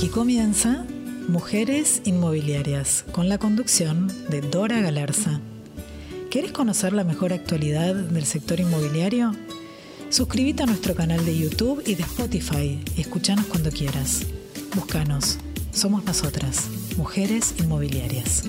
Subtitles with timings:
[0.00, 0.86] Aquí comienza
[1.28, 5.42] Mujeres Inmobiliarias, con la conducción de Dora Galarza.
[6.30, 9.32] ¿Quieres conocer la mejor actualidad del sector inmobiliario?
[10.08, 14.22] Suscríbete a nuestro canal de YouTube y de Spotify y escúchanos cuando quieras.
[14.74, 15.38] Búscanos.
[15.70, 18.44] Somos nosotras, Mujeres Inmobiliarias.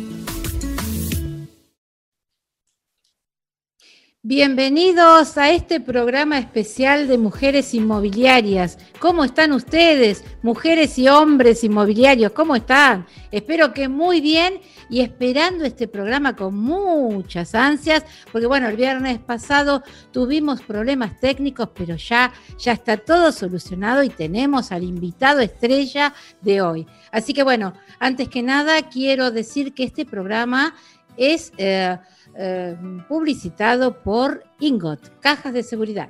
[4.23, 8.77] Bienvenidos a este programa especial de Mujeres Inmobiliarias.
[8.99, 12.31] ¿Cómo están ustedes, mujeres y hombres inmobiliarios?
[12.31, 13.07] ¿Cómo están?
[13.31, 19.17] Espero que muy bien y esperando este programa con muchas ansias, porque bueno, el viernes
[19.17, 19.81] pasado
[20.11, 26.61] tuvimos problemas técnicos, pero ya, ya está todo solucionado y tenemos al invitado estrella de
[26.61, 26.85] hoy.
[27.11, 30.75] Así que bueno, antes que nada quiero decir que este programa
[31.17, 31.51] es...
[31.57, 31.97] Eh,
[32.35, 32.77] eh,
[33.07, 36.09] publicitado por Ingot, Cajas de Seguridad.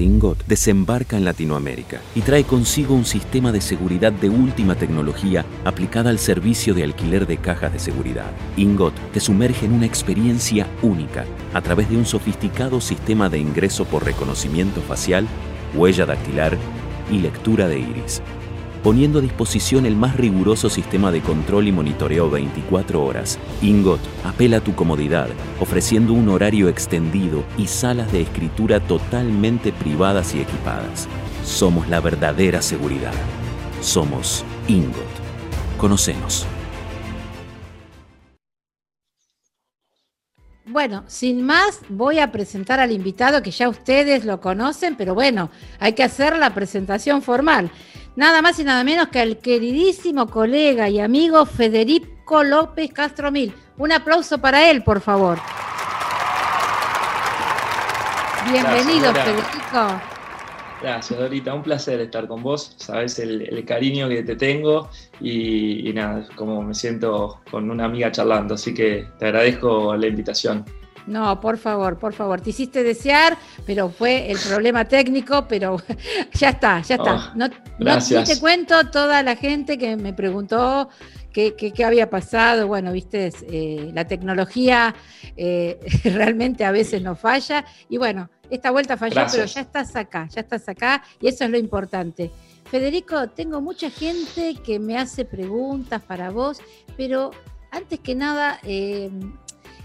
[0.00, 6.10] Ingot desembarca en Latinoamérica y trae consigo un sistema de seguridad de última tecnología aplicada
[6.10, 8.30] al servicio de alquiler de cajas de seguridad.
[8.56, 13.86] Ingot te sumerge en una experiencia única a través de un sofisticado sistema de ingreso
[13.86, 15.26] por reconocimiento facial,
[15.74, 16.56] huella dactilar
[17.10, 18.22] y lectura de iris
[18.82, 23.38] poniendo a disposición el más riguroso sistema de control y monitoreo 24 horas.
[23.62, 25.28] Ingot apela a tu comodidad,
[25.60, 31.08] ofreciendo un horario extendido y salas de escritura totalmente privadas y equipadas.
[31.44, 33.14] Somos la verdadera seguridad.
[33.80, 34.92] Somos Ingot.
[35.78, 36.46] Conocemos.
[40.70, 45.50] Bueno, sin más, voy a presentar al invitado que ya ustedes lo conocen, pero bueno,
[45.80, 47.70] hay que hacer la presentación formal
[48.18, 53.54] nada más y nada menos que al queridísimo colega y amigo Federico López Castromil.
[53.76, 55.38] Un aplauso para él, por favor.
[58.50, 60.17] Bienvenido, Federico.
[60.80, 61.54] Gracias, Dorita.
[61.54, 62.74] Un placer estar con vos.
[62.76, 64.88] Sabes el, cariño que te tengo
[65.20, 68.54] y, y, nada, como me siento con una amiga charlando.
[68.54, 70.64] Así que te agradezco la invitación.
[71.08, 72.40] No, por favor, por favor.
[72.40, 73.36] Te hiciste desear,
[73.66, 75.78] pero fue el problema técnico, pero
[76.34, 77.32] ya está, ya está.
[77.32, 77.48] Oh, no,
[78.24, 80.90] te cuento toda la gente que me preguntó
[81.32, 82.68] qué, había pasado.
[82.68, 84.94] Bueno, viste, eh, la tecnología
[85.36, 87.64] eh, realmente a veces no falla.
[87.88, 91.50] Y bueno, esta vuelta falló, pero ya estás acá, ya estás acá y eso es
[91.50, 92.30] lo importante.
[92.70, 96.60] Federico, tengo mucha gente que me hace preguntas para vos,
[96.96, 97.30] pero
[97.70, 99.10] antes que nada, eh,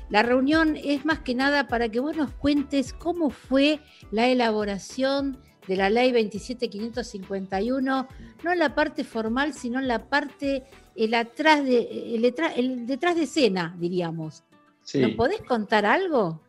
[0.10, 3.80] la reunión es más que nada para que vos nos cuentes cómo fue
[4.12, 5.38] la elaboración
[5.68, 8.08] de la ley 27551,
[8.44, 13.24] no en la parte formal, sino en la parte, el, atrás de, el, detrás de
[13.24, 14.44] escena, diríamos.
[14.94, 16.42] ¿Nos podés contar algo?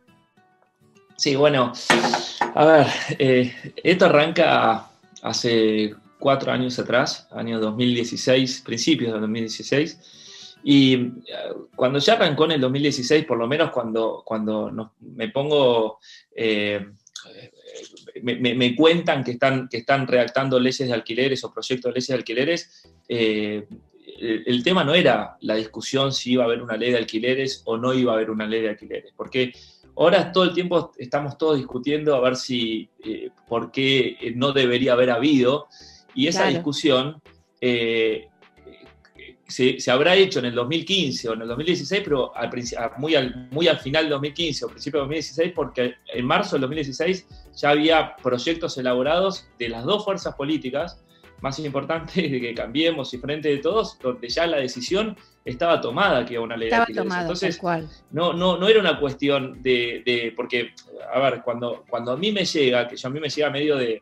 [1.17, 1.71] Sí, bueno,
[2.55, 2.87] a ver,
[3.19, 4.89] eh, esto arranca
[5.21, 9.99] hace cuatro años atrás, año 2016, principios de 2016
[10.67, 11.11] y eh,
[11.75, 15.99] cuando ya arrancó en el 2016, por lo menos cuando, cuando me pongo,
[16.35, 16.87] eh,
[18.23, 22.13] me, cuentan que están, que están redactando leyes de alquileres o proyectos de leyes de
[22.15, 23.67] alquileres, eh,
[24.17, 27.77] el, tema no era la discusión si iba a haber una ley de alquileres o
[27.77, 29.53] no iba a haber una ley de alquileres, porque
[29.97, 32.89] ahora todo el tiempo estamos todos discutiendo a ver si,
[33.47, 35.67] por qué no debería haber habido,
[36.13, 37.21] y esa discusión
[39.47, 42.49] se, habrá hecho en el 2015 o en el 2016, pero al,
[42.97, 46.61] muy, al, muy al final del 2015 o principio del 2016, porque en marzo del
[46.61, 51.03] 2016 ya había proyectos elaborados de las dos fuerzas políticas
[51.41, 56.25] más importantes de que cambiemos y frente de todos, donde ya la decisión estaba tomada
[56.25, 57.87] que iba una ley estaba de tomada, Entonces, cual.
[58.11, 60.73] No, no, no era una cuestión de, de, porque,
[61.13, 63.77] a ver, cuando, cuando a mí me llega, que yo a mí me llega medio
[63.77, 64.01] de,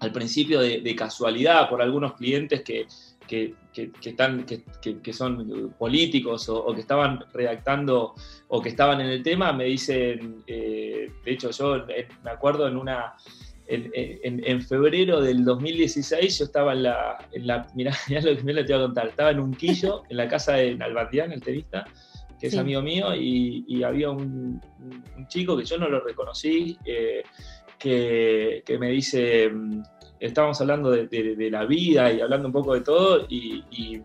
[0.00, 2.86] al principio de, de casualidad por algunos clientes que
[3.28, 3.54] que,
[4.02, 8.14] están, que, son políticos o, que estaban redactando
[8.48, 11.84] o que estaban en el tema, me dicen, eh, de hecho yo
[12.24, 13.14] me acuerdo en una,
[13.68, 18.72] en, febrero del 2016 yo estaba en la, en la mirá, lo que me te
[18.72, 21.84] voy a contar, estaba en un quillo en la casa de Nalbandián, el tenista,
[22.40, 24.60] que es amigo mío, y, había un,
[25.28, 27.22] chico que yo no lo reconocí, eh,
[27.78, 29.50] que, que, me dice,
[30.20, 34.02] estábamos hablando de, la vida y hablando un poco de todo, y,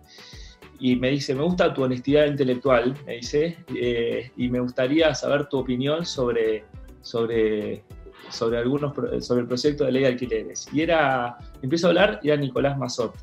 [0.80, 5.60] me dice, me gusta tu honestidad intelectual, me dice, eh, y me gustaría saber tu
[5.60, 6.66] opinión sobre,
[7.02, 7.84] sobre,
[8.30, 8.94] sobre, algunos,
[9.26, 10.68] sobre el proyecto de ley de alquileres.
[10.74, 13.16] Y era, empiezo a hablar, era Nicolás Mazot.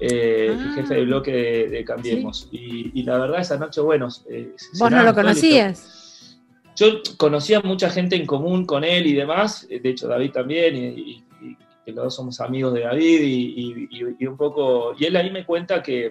[0.00, 1.04] Eh, el jefe ah.
[1.04, 1.32] bloque
[1.68, 2.48] de, Cambiemos.
[2.50, 4.08] Y, la verdad, esa noche, bueno.
[4.28, 5.94] Eh, ¿Vos no lo conocías?
[6.76, 6.86] Yo
[7.16, 11.22] conocía mucha gente en común con él y demás, de hecho David también, y,
[11.86, 16.10] los dos somos amigos de David y, un poco, y él ahí me cuenta que,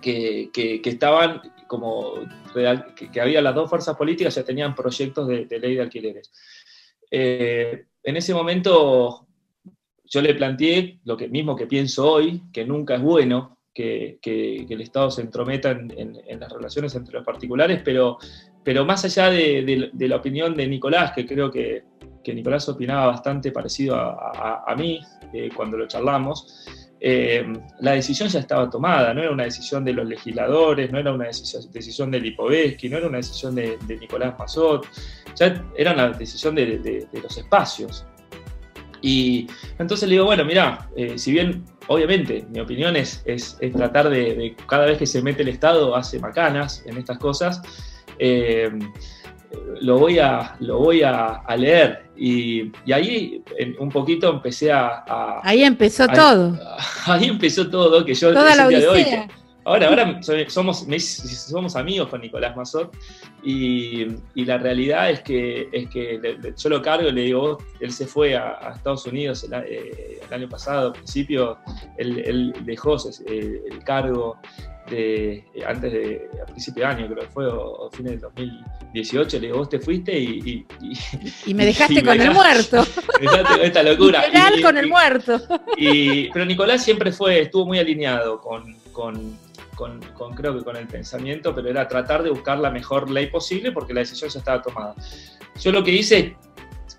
[0.00, 2.14] que, estaban como,
[2.52, 6.30] que, había las dos fuerzas políticas ya tenían proyectos de, ley de alquileres.
[7.10, 9.26] Eh, en ese momento
[10.04, 14.80] yo le planteé lo que, mismo que pienso hoy, que nunca es bueno que, el
[14.80, 18.18] Estado se entrometa en, las relaciones entre los particulares, pero,
[18.64, 21.84] pero más allá de, la opinión de Nicolás, que creo que,
[22.26, 25.00] Nicolás opinaba bastante parecido a, mí
[25.32, 27.46] eh, cuando lo charlamos, eh,
[27.80, 31.26] la decisión ya estaba tomada, no era una decisión de los legisladores, no era una
[31.26, 34.86] decisión, de Lipovetsky, no era una decisión de, Nicolás Mazot,
[35.36, 38.04] ya era una decisión de, los espacios.
[39.00, 39.46] Y
[39.78, 44.54] entonces le digo, bueno, mira, eh, si bien obviamente, mi opinión es, es, tratar de,
[44.66, 47.60] cada vez que se mete el Estado, hace macanas en estas cosas,
[48.18, 48.70] eh,
[49.80, 52.04] lo voy a, lo voy a, leer.
[52.16, 53.42] Y, ahí
[53.78, 55.40] un poquito empecé a...
[55.42, 56.58] ahí empezó todo.
[57.06, 59.06] Ahí empezó todo, que yo Toda el día de hoy...
[59.64, 60.86] Ahora, ahora somos,
[61.46, 62.96] somos amigos con Nicolás Mazot
[63.42, 64.06] y,
[64.36, 66.18] la realidad es que, es que
[66.56, 70.48] yo lo cargo y le digo, él se fue a, Estados Unidos eh, el, año
[70.48, 71.58] pasado, al principio,
[71.98, 72.96] él, dejó
[73.26, 74.38] el cargo
[74.90, 79.46] de, antes de, a principio de año, creo que fue, o, fines del 2018, le
[79.46, 80.66] digo, vos te fuiste y...
[81.46, 82.84] Y, me dejaste con el muerto.
[83.62, 84.24] Esta locura.
[84.62, 85.40] con el muerto.
[86.32, 89.36] pero Nicolás siempre fue, estuvo muy alineado con, con
[89.78, 93.70] con, creo que con el pensamiento, pero era tratar de buscar la mejor ley posible
[93.70, 94.94] porque la decisión ya estaba tomada.
[95.60, 96.36] Yo lo que hice,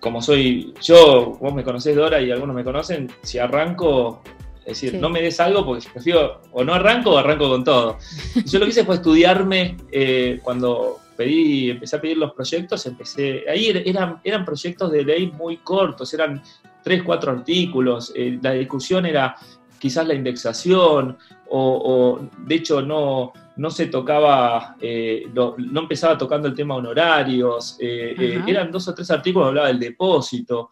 [0.00, 4.22] como soy yo, vos me conocés Dora y algunos me conocen, si arranco,
[4.70, 7.98] es decir, no me des algo porque prefiero o no arranco o arranco con todo.
[8.46, 13.44] Yo lo que hice fue estudiarme eh, cuando pedí, empecé a pedir los proyectos, empecé,
[13.48, 16.42] ahí er, eran, eran proyectos de ley muy cortos, eran
[16.82, 19.36] tres, cuatro artículos, eh, la discusión era
[19.78, 21.18] quizás la indexación,
[21.52, 28.70] o, de hecho no, no se tocaba, eh, no, empezaba tocando el tema honorarios, eran
[28.70, 30.70] dos o tres artículos hablaba del depósito.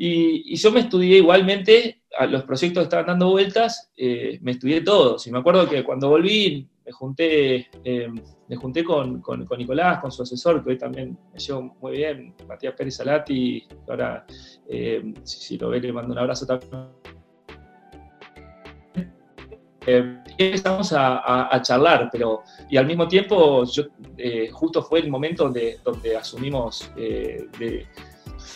[0.00, 1.97] Y, yo me estudié igualmente,
[2.28, 5.26] los proyectos estaban dando vueltas, me estudié todos.
[5.26, 7.68] Y me acuerdo que cuando volví, me junté,
[8.48, 12.34] me junté con, con, Nicolás, con su asesor, que hoy también me llevo muy bien,
[12.46, 14.24] Matías Pérez Salati, ahora
[14.66, 16.88] si, si, lo ve le mando un abrazo también
[19.90, 23.84] eh, empezamos a, charlar, pero y al mismo tiempo yo,
[24.18, 27.86] eh, justo fue el momento donde, donde asumimos eh, de,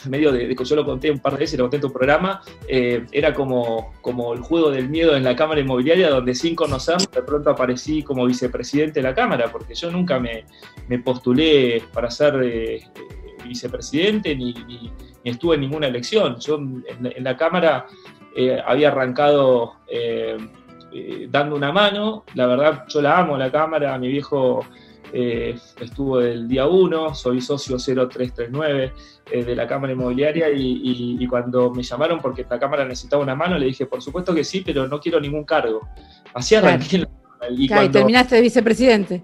[0.08, 2.42] medio de, que yo lo conté un par de veces, lo conté en tu programa,
[2.68, 7.22] era como, como el juego del miedo en la Cámara Inmobiliaria, donde sin conocernos de
[7.22, 10.44] pronto aparecí como vicepresidente de la Cámara, porque yo nunca me,
[10.88, 12.34] me postulé para ser
[13.46, 14.54] vicepresidente ni,
[15.24, 16.38] estuve en ninguna elección.
[16.40, 16.84] Yo en,
[17.24, 17.86] la Cámara
[18.66, 19.74] había arrancado
[20.94, 22.24] eh, dando una mano.
[22.34, 23.96] La verdad, yo la amo, la cámara.
[23.98, 24.64] Mi viejo
[25.12, 28.92] eh, estuvo del día 1, soy socio 0339
[29.30, 33.58] eh, de la Cámara Inmobiliaria y, cuando me llamaron porque la Cámara necesitaba una mano,
[33.58, 35.86] le dije, por supuesto que sí, pero no quiero ningún cargo.
[36.34, 37.06] Así arranqué.
[37.50, 39.22] Y, terminaste de vicepresidente.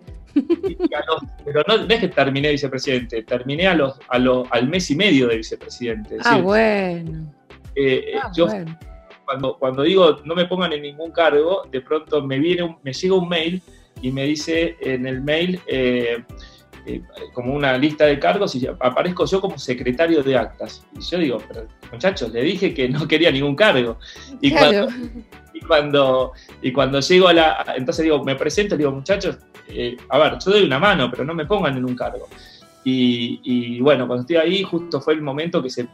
[1.44, 5.36] pero no, es que terminé de vicepresidente, terminé a los, al mes y medio de
[5.38, 6.16] vicepresidente.
[6.24, 7.32] ah, bueno.
[8.20, 8.48] Ah, yo
[9.24, 13.14] cuando, cuando digo no me pongan en ningún cargo, de pronto me, viene me llega
[13.14, 13.62] un mail
[14.02, 16.22] y me dice en el mail eh,
[16.86, 17.02] eh,
[17.34, 20.84] como una lista de cargos y aparezco yo como secretario de actas.
[20.96, 23.98] Y yo digo, pero muchachos, le dije que no quería ningún cargo.
[24.40, 24.88] Y, cuando,
[25.52, 27.74] y, cuando, y cuando llego a la...
[27.76, 29.38] Entonces digo, me presento y digo, muchachos,
[29.68, 32.28] eh, a ver, yo doy una mano, pero no me pongan en un cargo.
[32.84, 35.88] Y, y, bueno, cuando estoy ahí, justo fue el momento que se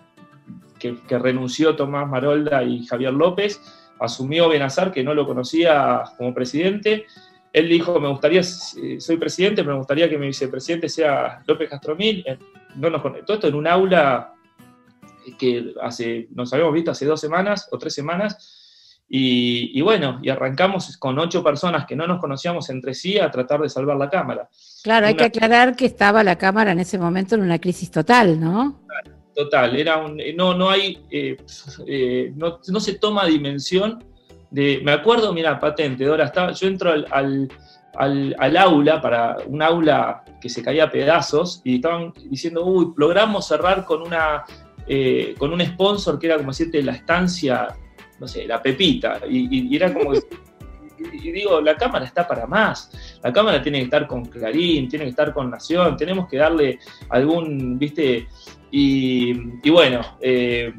[0.79, 3.61] que, renunció Tomás Marolda y Javier López,
[4.01, 7.07] asumió Benazar, que no lo conocía como presidente.
[7.55, 12.23] Él dijo, me gustaría, soy presidente, me gustaría que mi vicepresidente sea López Castromil.
[12.27, 12.37] Eh,
[12.75, 14.35] no nos conectó esto en un aula
[15.39, 18.61] que hace, nos habíamos visto hace dos semanas o tres semanas,
[19.17, 23.61] y, bueno, y arrancamos con ocho personas que no nos conocíamos entre sí a tratar
[23.61, 24.49] de salvar la Cámara.
[24.83, 28.41] Claro, hay que aclarar que estaba la Cámara en ese momento en una crisis total,
[28.41, 28.81] ¿no?
[29.35, 31.37] total, era un, eh, no, no hay, eh,
[31.87, 34.03] eh, no, se toma dimensión
[34.55, 40.63] me acuerdo, mira, patente, Dora, estaba, yo entro al, aula, para un aula que se
[40.63, 44.45] caía a pedazos, y estaban diciendo, uy, logramos cerrar con una,
[45.39, 47.69] con un sponsor que era como decirte la estancia,
[48.21, 50.13] no sé, la pepita, y, era como...
[51.13, 53.19] y digo, la cámara está para más.
[53.23, 56.79] La cámara tiene que estar con Clarín, tiene que estar con Nación, tenemos que darle
[57.11, 58.29] algún, viste,
[58.71, 60.75] y, bueno, eh,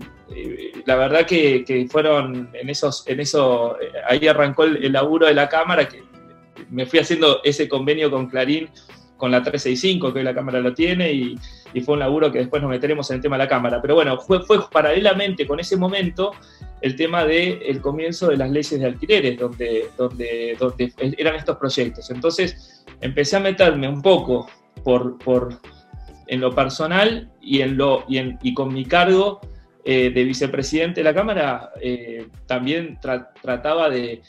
[0.86, 3.78] la verdad que, fueron en esos, en eso,
[4.08, 6.04] ahí arrancó el, laburo de la Cámara, que
[6.70, 8.70] me fui haciendo ese convenio con Clarín,
[9.18, 11.36] con la 365, que hoy la Cámara lo tiene, y,
[11.84, 13.82] fue un laburo que después nos meteremos en el tema de la Cámara.
[13.82, 14.40] Pero bueno, fue,
[14.72, 16.32] paralelamente con ese momento
[16.80, 21.58] el tema del el comienzo de las leyes de alquileres, donde, donde, donde eran estos
[21.58, 22.10] proyectos.
[22.12, 24.48] Entonces empecé a meterme un poco
[24.86, 25.60] por, por,
[26.28, 29.42] en lo personal y, en lo, y, en, y con mi cargo
[29.88, 34.24] eh, de vicepresidente de la Cámara, eh, también trataba de,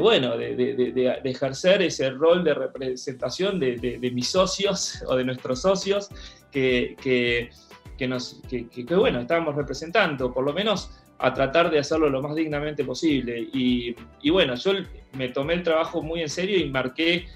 [0.00, 6.08] bueno, de, ejercer ese rol de representación de, mis socios o de nuestros socios
[6.50, 8.40] que, que, nos,
[8.88, 13.40] bueno, estábamos representando, por lo menos a tratar de hacerlo lo más dignamente posible.
[13.52, 14.72] Y, y bueno, yo
[15.12, 17.26] me tomé el trabajo muy en serio y marqué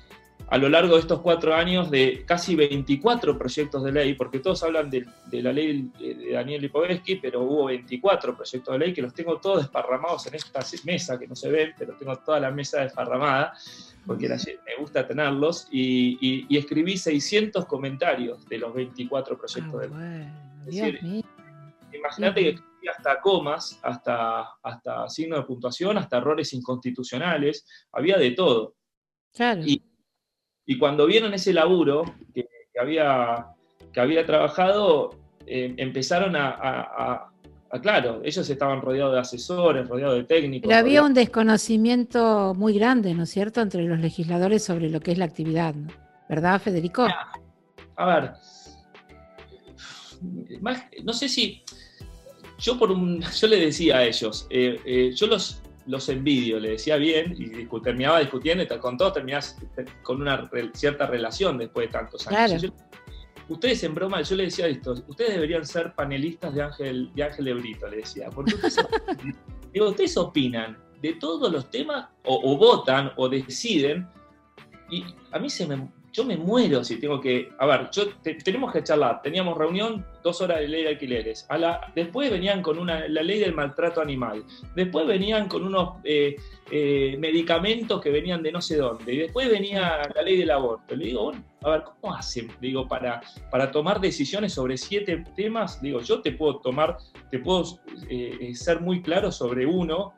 [0.53, 4.63] a lo largo de estos cuatro años de casi 24 proyectos de ley, porque todos
[4.63, 9.15] hablan de, la ley de Daniel Lipovetsky, pero hubo 24 proyectos de ley que los
[9.15, 12.83] tengo todos desparramados en esta mesa, que no se ven, pero tengo toda la mesa
[12.83, 13.55] desparramada,
[14.07, 19.89] porque me gusta tenerlos, y, escribí 600 comentarios de los 24 proyectos de
[20.69, 21.25] ley.
[21.95, 28.33] imagínate que escribí hasta comas, hasta, hasta signos de puntuación, hasta errores inconstitucionales, había de
[28.33, 28.75] todo.
[29.33, 29.63] Claro.
[29.65, 29.83] Y
[30.79, 32.05] cuando vieron ese laburo
[32.35, 32.47] que,
[32.81, 33.47] había,
[33.93, 35.11] que había trabajado,
[35.47, 37.29] eh, empezaron a,
[37.81, 40.69] claro, ellos estaban rodeados de asesores, rodeados de técnicos.
[40.69, 45.13] Pero había un desconocimiento muy grande, ¿no es cierto?, entre los legisladores sobre lo que
[45.13, 45.75] es la actividad,
[46.29, 47.07] ¿verdad, Federico?
[47.97, 48.33] A ver,
[51.03, 51.63] no sé si
[52.59, 56.71] yo por un, yo le decía a ellos, eh, eh, yo los los envidio, le
[56.71, 59.57] decía bien y terminaba discutiendo y con todo terminás
[60.03, 62.67] con una cierta relación después de tantos años.
[63.49, 67.45] ustedes en broma, yo le decía esto, ustedes deberían ser panelistas de Ángel de, Ángel
[67.45, 68.77] de Brito, le decía, porque ustedes,
[69.73, 74.09] digo, ustedes opinan de todos los temas o, votan o deciden
[74.91, 77.51] y a mí se me, yo me muero si tengo que.
[77.59, 78.05] A ver, yo
[78.45, 79.23] tenemos que charlar.
[79.23, 81.49] Teníamos reunión, dos horas de ley de alquileres.
[81.95, 84.45] Después venían con una, la ley del maltrato animal.
[84.75, 86.37] Después venían con unos eh,
[86.71, 89.15] eh, medicamentos que venían de no sé dónde.
[89.15, 90.95] Y después venía la ley del aborto.
[90.95, 92.49] Le digo, bueno, a ver, ¿cómo hacen?
[92.61, 95.81] Digo, para, para tomar decisiones sobre siete temas.
[95.81, 96.99] Digo, yo te puedo tomar,
[97.31, 97.65] te puedo
[98.11, 100.13] eh, ser muy claro sobre uno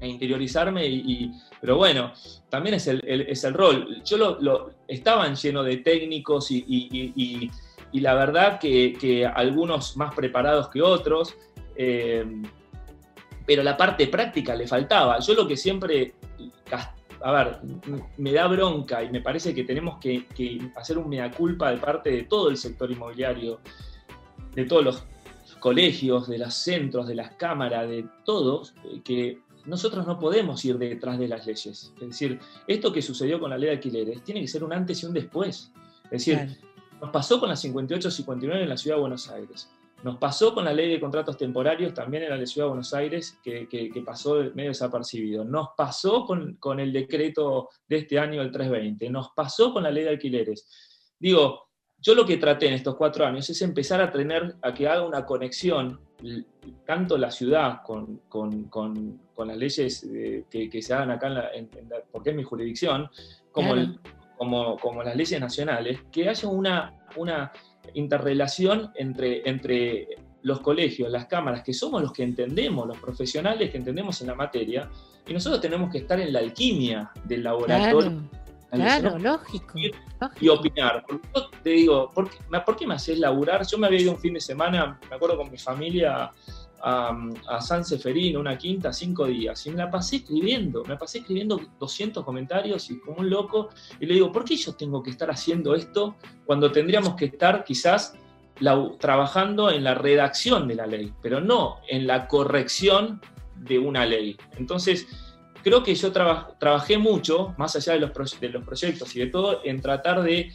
[0.00, 2.12] e interiorizarme y pero bueno,
[2.48, 4.02] también es el, es el rol.
[4.04, 7.50] Yo lo, estaban llenos de técnicos y,
[7.92, 11.36] la verdad que, algunos más preparados que otros,
[11.76, 12.24] eh,
[13.46, 15.18] pero la parte práctica le faltaba.
[15.20, 16.14] Yo lo que siempre,
[17.22, 17.58] a ver,
[18.16, 21.76] me da bronca y me parece que tenemos que, que hacer un mea culpa de
[21.76, 23.60] parte de todo el sector inmobiliario,
[24.54, 25.04] de todos los
[25.58, 28.72] colegios, de los centros, de las cámaras, de todos,
[29.04, 31.92] que nosotros no podemos ir detrás de las leyes.
[31.94, 35.02] Es decir, esto que sucedió con la ley de alquileres tiene que ser un antes
[35.02, 35.72] y un después.
[36.04, 36.58] Es decir,
[37.00, 39.70] nos pasó con la 58-59 en la Ciudad de Buenos Aires.
[40.02, 43.38] Nos pasó con la ley de contratos temporarios también en la Ciudad de Buenos Aires,
[43.42, 45.44] que, pasó medio desapercibido.
[45.44, 49.10] Nos pasó con, con, el decreto de este año, el 320.
[49.10, 50.66] Nos pasó con la ley de alquileres.
[51.18, 54.88] Digo, yo lo que traté en estos cuatro años es empezar a tener, a que
[54.88, 56.00] haga una conexión
[56.86, 61.50] tanto la ciudad con, las leyes eh, que, se hagan acá,
[62.10, 63.10] porque es mi jurisdicción,
[63.52, 67.52] como, como, las leyes nacionales, que haya una, una
[67.94, 70.08] interrelación entre, entre
[70.42, 74.34] los colegios, las cámaras, que somos los que entendemos, los profesionales que entendemos en la
[74.34, 74.88] materia,
[75.26, 78.22] y nosotros tenemos que estar en la alquimia del laboratorio.
[78.70, 79.78] Claro, lógico,
[80.40, 81.04] Y opinar.
[81.08, 82.30] yo te digo, ¿por
[82.76, 83.66] qué, me haces laburar?
[83.66, 86.30] Yo me había ido un fin de semana, me acuerdo con mi familia,
[86.82, 91.60] a, San Seferino, una quinta, cinco días, y me la pasé escribiendo, me pasé escribiendo
[91.78, 93.68] 200 comentarios y como un loco,
[93.98, 97.64] y le digo, ¿por qué yo tengo que estar haciendo esto cuando tendríamos que estar
[97.64, 98.14] quizás
[98.98, 103.20] trabajando en la redacción de la ley, pero no en la corrección
[103.56, 104.36] de una ley?
[104.56, 105.06] Entonces,
[105.62, 109.60] creo que yo trabajé mucho, más allá de los, de los, proyectos y de todo,
[109.64, 110.52] en tratar de,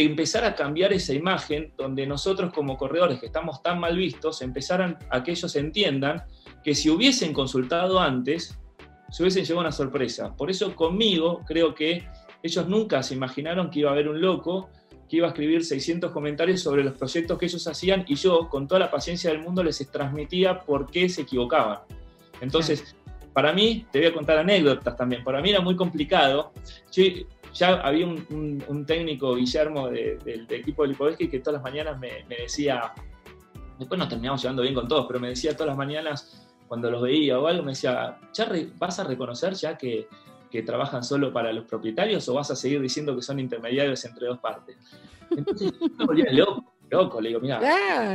[0.00, 4.98] empezar a cambiar esa imagen donde nosotros como corredores que estamos tan mal vistos, empezaran
[5.10, 6.24] a que ellos entiendan
[6.64, 8.58] que si hubiesen consultado antes,
[9.10, 10.34] se hubiesen llevado una sorpresa.
[10.34, 12.06] Por eso conmigo creo que
[12.42, 14.70] ellos nunca se imaginaron que iba a haber un loco
[15.08, 18.66] que iba a escribir 600 comentarios sobre los proyectos que ellos hacían y yo, con
[18.66, 21.80] toda la paciencia del mundo, les transmitía por qué se equivocaban.
[22.40, 22.96] Entonces,
[23.34, 26.52] para mí, te voy a contar anécdotas también, para mí era muy complicado.
[27.54, 32.92] Ya había un, técnico, Guillermo, del equipo de Lipovetsky, que todas las mañanas me, decía,
[33.78, 37.02] después nos terminamos llevando bien con todos, pero me decía todas las mañanas, cuando los
[37.02, 40.08] veía o algo, me decía, ¿ya vas a reconocer ya que,
[40.66, 44.38] trabajan solo para los propietarios o vas a seguir diciendo que son intermediarios entre dos
[44.38, 44.76] partes?
[45.30, 47.60] Entonces yo me volvía loco, loco, le digo, mira,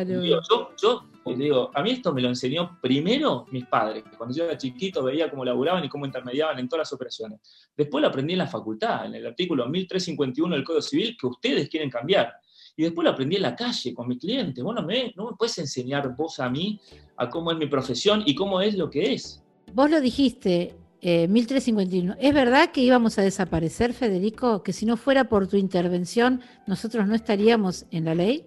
[0.05, 4.45] yo, yo le digo, a mí esto me lo enseñó primero mis padres, cuando yo
[4.45, 7.39] era chiquito veía cómo laburaban y cómo intermediaban en todas las operaciones.
[7.75, 11.69] Después lo aprendí en la facultad, en el artículo 1351 del Código Civil, que ustedes
[11.69, 12.33] quieren cambiar.
[12.75, 14.63] Y después lo aprendí en la calle con mis clientes.
[14.63, 16.79] Bueno, me, no me puedes enseñar vos a mí
[17.17, 19.43] a cómo es mi profesión y cómo es lo que es.
[19.73, 22.13] Vos lo dijiste, 1351.
[22.13, 24.63] Eh, ¿Es verdad que íbamos a desaparecer, Federico?
[24.63, 28.45] Que si no fuera por tu intervención, nosotros no estaríamos en la ley.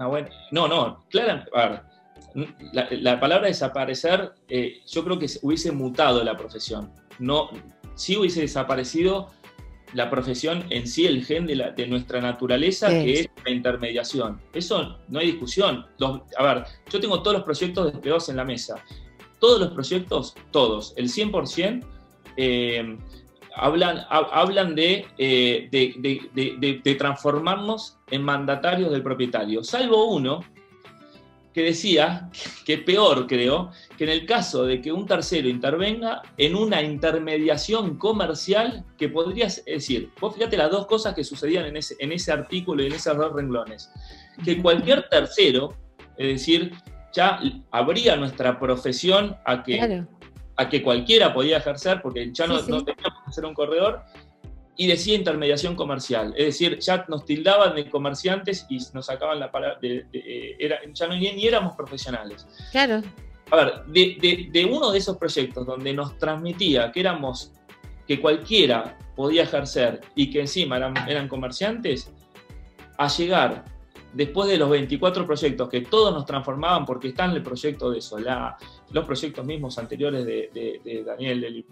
[0.00, 0.28] Ah.
[0.50, 1.44] No, no, claro.
[1.54, 1.82] A ver,
[2.72, 6.90] la, palabra desaparecer, eh, yo creo que hubiese mutado la profesión.
[7.18, 7.50] No,
[7.94, 9.30] sí hubiese desaparecido
[9.92, 14.40] la profesión en sí, el gen de, nuestra naturaleza, que es la intermediación.
[14.54, 15.86] Eso no hay discusión.
[16.38, 18.76] a ver, yo tengo todos los proyectos desplegados en la mesa.
[19.38, 21.84] Todos los proyectos, todos, el 100%,
[22.36, 22.96] eh,
[23.54, 30.40] hablan, hablan eh, de, de transformarnos en mandatarios del propietario, salvo uno
[31.52, 32.30] que decía
[32.64, 37.96] que peor, creo, que en el caso de que un tercero intervenga en una intermediación
[37.96, 42.12] comercial que podría, es decir, vos fíjate las dos cosas que sucedían en ese, en
[42.12, 43.90] ese artículo y en esos dos renglones,
[44.44, 45.74] que cualquier tercero,
[46.16, 46.72] es decir,
[47.12, 47.40] ya
[47.72, 50.04] abría nuestra profesión a que,
[50.60, 54.02] a que cualquiera podía ejercer, porque ya no, no teníamos que ser un corredor,
[54.76, 56.34] y decía intermediación comercial.
[56.36, 60.80] Es decir, ya nos tildaban de comerciantes y nos sacaban la palabra, de, eh, era,
[60.92, 62.46] ya no, ni, éramos profesionales.
[62.72, 63.00] Claro.
[63.50, 67.52] A ver, de, uno de esos proyectos donde nos transmitía que éramos,
[68.06, 72.12] que cualquiera podía ejercer y que encima eran, eran comerciantes,
[72.98, 73.64] a llegar
[74.12, 78.56] después de los 24 proyectos que todos nos transformaban, porque están el proyecto de Solá,
[78.90, 81.64] los proyectos mismos anteriores de, Daniel del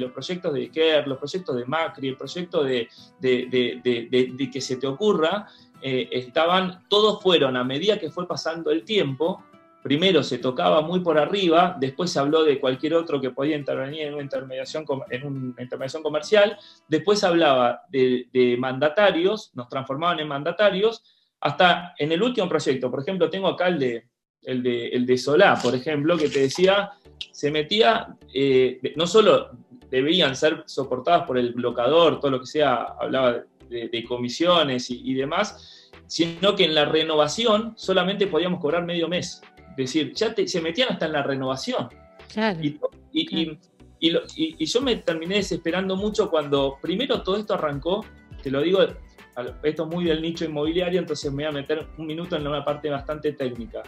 [0.00, 2.88] los proyectos de Iker, los proyectos de Macri, el proyecto de,
[3.20, 5.46] que se te ocurra,
[5.82, 9.42] eh, estaban, todos fueron a medida que fue pasando el tiempo,
[9.82, 14.02] primero se tocaba muy por arriba, después se habló de cualquier otro que podía intervenir
[14.02, 21.02] en una intermediación, en una intermediación comercial, después hablaba de mandatarios, nos transformaban en mandatarios,
[21.40, 24.04] hasta en el último proyecto, por ejemplo, tengo acá el de,
[24.42, 26.90] el de, el de Solá, por ejemplo, que te decía,
[27.30, 29.50] se metía, eh, no solo
[29.90, 35.90] debían ser soportadas por el blocador, todo lo que sea, hablaba de, comisiones y, demás,
[36.06, 39.42] sino que en la renovación solamente podíamos cobrar medio mes.
[39.70, 41.88] Es decir, ya se metían hasta en la renovación.
[42.62, 42.78] Y,
[44.00, 48.04] y, yo me terminé desesperando mucho cuando primero todo esto arrancó,
[48.42, 48.80] te lo digo
[49.62, 52.64] esto es muy del nicho inmobiliario, entonces me voy a meter un minuto en una
[52.64, 53.82] parte bastante técnica.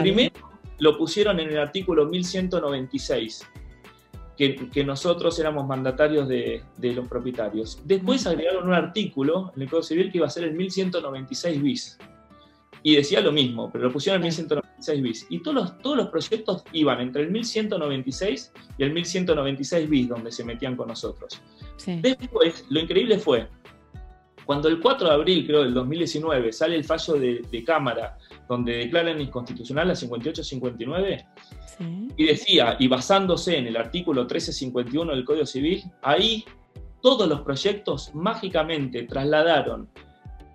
[0.00, 0.32] Primero,
[0.78, 3.46] lo pusieron en el artículo 1196,
[4.36, 7.80] que, nosotros éramos mandatarios de, los propietarios.
[7.84, 11.98] Después agregaron un artículo en el Código Civil que iba a ser el 1196 bis.
[12.82, 15.26] Y decía lo mismo, pero lo pusieron en el 1196 bis.
[15.30, 20.30] Y todos los, todos los proyectos iban entre el 1196 y el 1196 bis, donde
[20.30, 21.40] se metían con nosotros.
[21.86, 23.48] Después, lo increíble fue
[24.44, 29.20] cuando el 4 de abril, creo, del 2019, sale el fallo de, Cámara donde declaran
[29.20, 31.26] inconstitucional la 5859,
[32.16, 36.44] y decía, y basándose en el artículo 1351 del Código Civil, ahí
[37.02, 39.88] todos los proyectos mágicamente trasladaron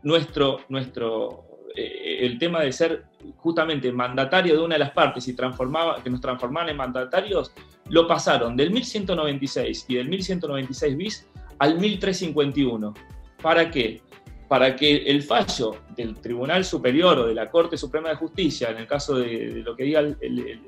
[0.04, 3.06] nuestro, nuestro eh, el tema de ser
[3.38, 7.54] justamente mandatario de una de las partes y transformaba, que nos transformaban en mandatarios,
[7.89, 11.28] lo pasaron del 1196 y del 1196 bis
[11.60, 12.93] al 1351.
[13.41, 14.02] ¿Para qué?
[14.47, 18.78] Para que el fallo del Tribunal Superior o de la Corte Suprema de Justicia, en
[18.78, 20.60] el caso de, lo que diga el,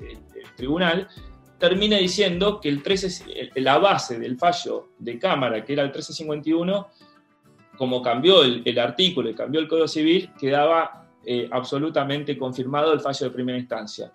[0.56, 1.08] tribunal,
[1.58, 6.88] termine diciendo que el 13, la base del fallo de Cámara, que era el 1351,
[7.76, 13.26] como cambió el, artículo y cambió el Código Civil, quedaba eh, absolutamente confirmado el fallo
[13.26, 14.12] de primera instancia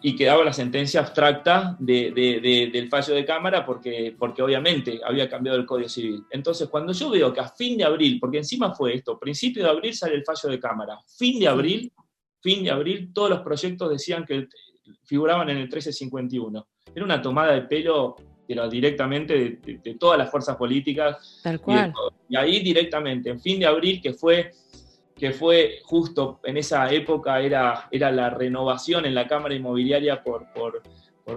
[0.00, 5.66] y quedaba la sentencia abstracta del fallo de Cámara porque, porque obviamente había cambiado el
[5.66, 6.24] Código Civil.
[6.30, 9.70] Entonces, cuando yo veo que a fin de abril, porque encima fue esto, principio de
[9.70, 11.92] abril sale el fallo de Cámara, fin de abril,
[12.40, 14.46] fin de abril, todos los proyectos decían que
[15.04, 16.68] figuraban en el 1351.
[16.94, 18.16] Era una tomada de pelo
[18.48, 21.38] pero directamente de, todas las fuerzas políticas.
[21.42, 21.92] Tal cual.
[22.30, 24.52] y ahí directamente, en fin de abril, que fue
[25.18, 30.46] que fue justo en esa época, era, era la renovación en la Cámara Inmobiliaria por,
[30.52, 30.82] por,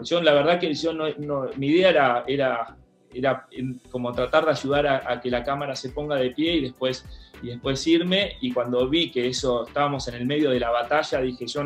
[0.03, 2.77] yo, la verdad que yo no, mi idea era, era
[3.13, 3.47] era
[3.89, 7.05] como tratar de ayudar a, que la cámara se ponga de pie y después,
[7.41, 8.37] y después irme.
[8.41, 11.63] Y cuando vi que eso estábamos en el medio de la batalla, dije yo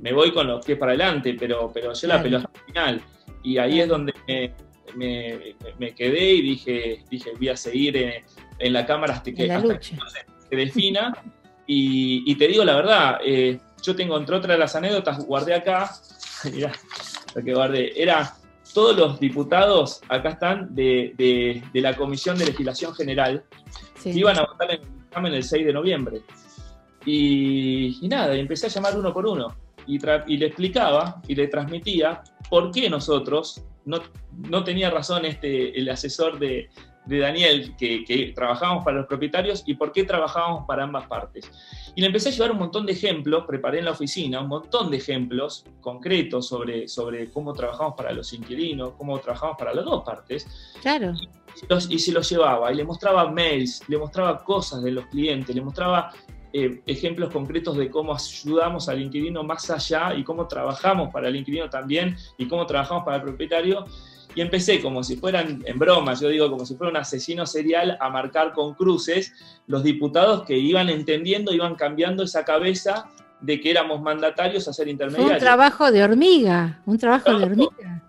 [0.00, 3.02] me voy con los pies para adelante, pero, pero yo la pelota final.
[3.42, 4.12] Y ahí es donde
[4.96, 7.96] me, quedé y dije, dije voy a seguir
[8.58, 9.46] en, la cámara hasta que,
[10.50, 11.16] se defina.
[11.66, 15.88] Y, te digo la verdad, eh, yo tengo entre otras las anécdotas, guardé acá,
[16.52, 16.72] mirá,
[17.34, 18.34] lo que guardé, era
[18.74, 23.44] todos los diputados, acá están, de, la Comisión de Legislación General,
[24.02, 26.22] que iban a votar en el examen el 6 de noviembre.
[27.06, 29.56] Y, nada, empecé a llamar uno por uno.
[29.86, 34.00] Y, y, le explicaba y le transmitía por qué nosotros, no,
[34.36, 36.68] no tenía razón este, el asesor de,
[37.06, 41.50] de Daniel, que, trabajábamos para los propietarios y por qué trabajábamos para ambas partes.
[41.94, 44.90] Y le empecé a llevar un montón de ejemplos, preparé en la oficina un montón
[44.90, 50.04] de ejemplos concretos sobre, sobre cómo trabajamos para los inquilinos, cómo trabajamos para las dos
[50.04, 50.46] partes.
[50.80, 51.14] Claro.
[51.88, 55.60] Y, se los llevaba y le mostraba mails, le mostraba cosas de los clientes, le
[55.60, 56.12] mostraba
[56.52, 61.36] eh, ejemplos concretos de cómo ayudamos al inquilino más allá y cómo trabajamos para el
[61.36, 63.84] inquilino también y cómo trabajamos para el propietario.
[64.34, 67.96] Y empecé como si fueran, en broma, yo digo, como si fuera un asesino serial
[68.00, 69.32] a marcar con cruces
[69.66, 73.08] los diputados que iban entendiendo, iban cambiando esa cabeza
[73.40, 75.34] de que éramos mandatarios a ser intermediarios.
[75.34, 78.02] un trabajo de hormiga, un trabajo de hormiga.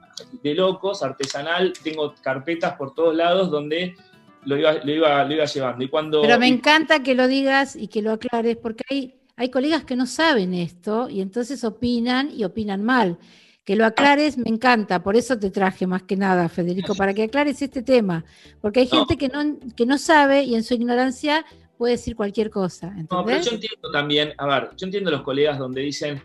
[0.43, 3.95] De locos, artesanal, tengo carpetas por todos lados donde
[4.43, 5.83] lo iba, lo iba, lo iba llevando.
[5.83, 9.49] Y cuando, Pero me encanta que lo digas y que lo aclares, porque hay, hay
[9.49, 13.17] colegas que no saben esto y entonces opinan y opinan mal
[13.63, 17.23] que lo aclares me encanta, por eso te traje más que nada, Federico, para que
[17.23, 18.25] aclares este tema,
[18.59, 21.45] porque hay gente que no, que no sabe y en su ignorancia
[21.77, 22.93] puede decir cualquier cosa.
[23.09, 26.21] No, pero yo entiendo también, a ver, yo entiendo los colegas donde dicen,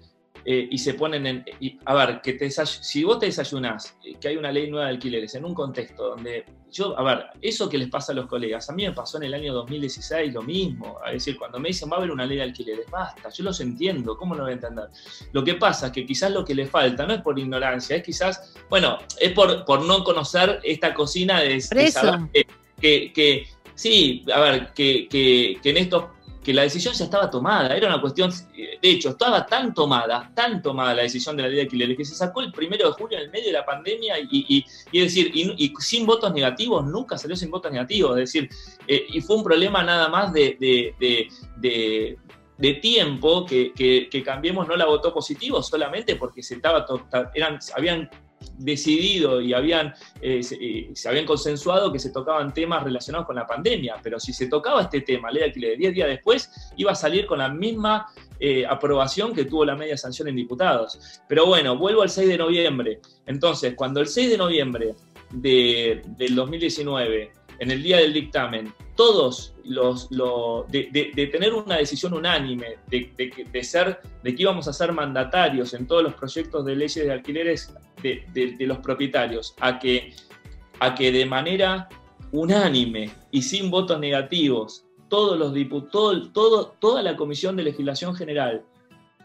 [0.48, 1.44] eh, y se ponen en.
[1.87, 4.92] a ver, que te si vos te desayunás, eh, que hay una ley nueva de
[4.92, 6.44] alquileres en un contexto donde.
[6.70, 9.24] Yo, a ver, eso que les pasa a los colegas, a mí me pasó en
[9.24, 11.00] el año 2016 lo mismo.
[11.06, 13.61] Es decir, cuando me dicen va a haber una ley de alquileres, basta, yo los
[13.61, 14.88] entiendo, ¿cómo no voy a entender?
[15.32, 18.04] Lo que pasa es que quizás lo que le falta no es por ignorancia, es
[18.04, 22.28] quizás, bueno, es por, por no conocer esta cocina de, saber
[22.80, 26.04] que, que, sí, a ver, que, que, que en estos
[26.46, 30.62] que la decisión ya estaba tomada, era una cuestión, de hecho, estaba tan tomada, tan
[30.62, 33.18] tomada la decisión de la ley de alquileres, que se sacó el primero de julio
[33.18, 37.35] en el medio de la pandemia y, y, decir, y, sin votos negativos, nunca salió
[37.35, 38.48] sin votos negativos, es decir,
[38.87, 40.56] eh, y fue un problema nada más de,
[41.59, 46.87] de, tiempo que, que, Cambiemos no la votó positivo solamente porque se estaba
[47.35, 48.09] eran, habían
[48.59, 53.47] decidido y habían, eh, eh, se, habían consensuado que se tocaban temas relacionados con la
[53.47, 56.95] pandemia, pero si se tocaba este tema, ley de alquiler, 10 días después, iba a
[56.95, 58.07] salir con la misma
[58.40, 61.21] eh, aprobación que tuvo la media sanción en diputados.
[61.29, 63.01] Pero bueno, vuelvo al 6 de noviembre.
[63.27, 64.95] Entonces, cuando el 6 de noviembre
[65.31, 70.09] de, del 2019 en el día del dictamen, todos los,
[70.69, 76.03] de, tener una decisión unánime, de, ser, de que íbamos a ser mandatarios en todos
[76.03, 77.75] los proyectos de leyes de alquileres
[78.33, 80.14] de, los propietarios, a que,
[80.81, 81.88] a que de manera
[82.33, 88.64] unánime y sin votos negativos, todos los diputados, todo, toda la Comisión de Legislación General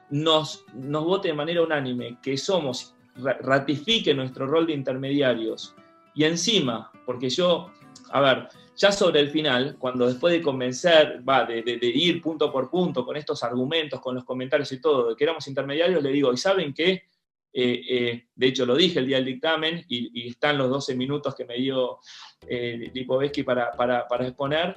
[0.09, 5.75] nos, nos vote de manera unánime que somos, ratifique nuestro rol de intermediarios.
[6.13, 7.71] Y encima, porque yo
[8.11, 12.69] a ver, ya sobre el final, cuando después de convencer, va, de, ir punto por
[12.69, 16.33] punto con estos argumentos, con los comentarios y todo, de que éramos intermediarios, le digo,
[16.33, 17.03] ¿y saben qué?
[17.53, 21.35] Eh, eh, de hecho, lo dije el día del dictamen y, están los 12 minutos
[21.35, 21.99] que me dio
[22.47, 24.75] eh, Lipovetsky para, para, exponer.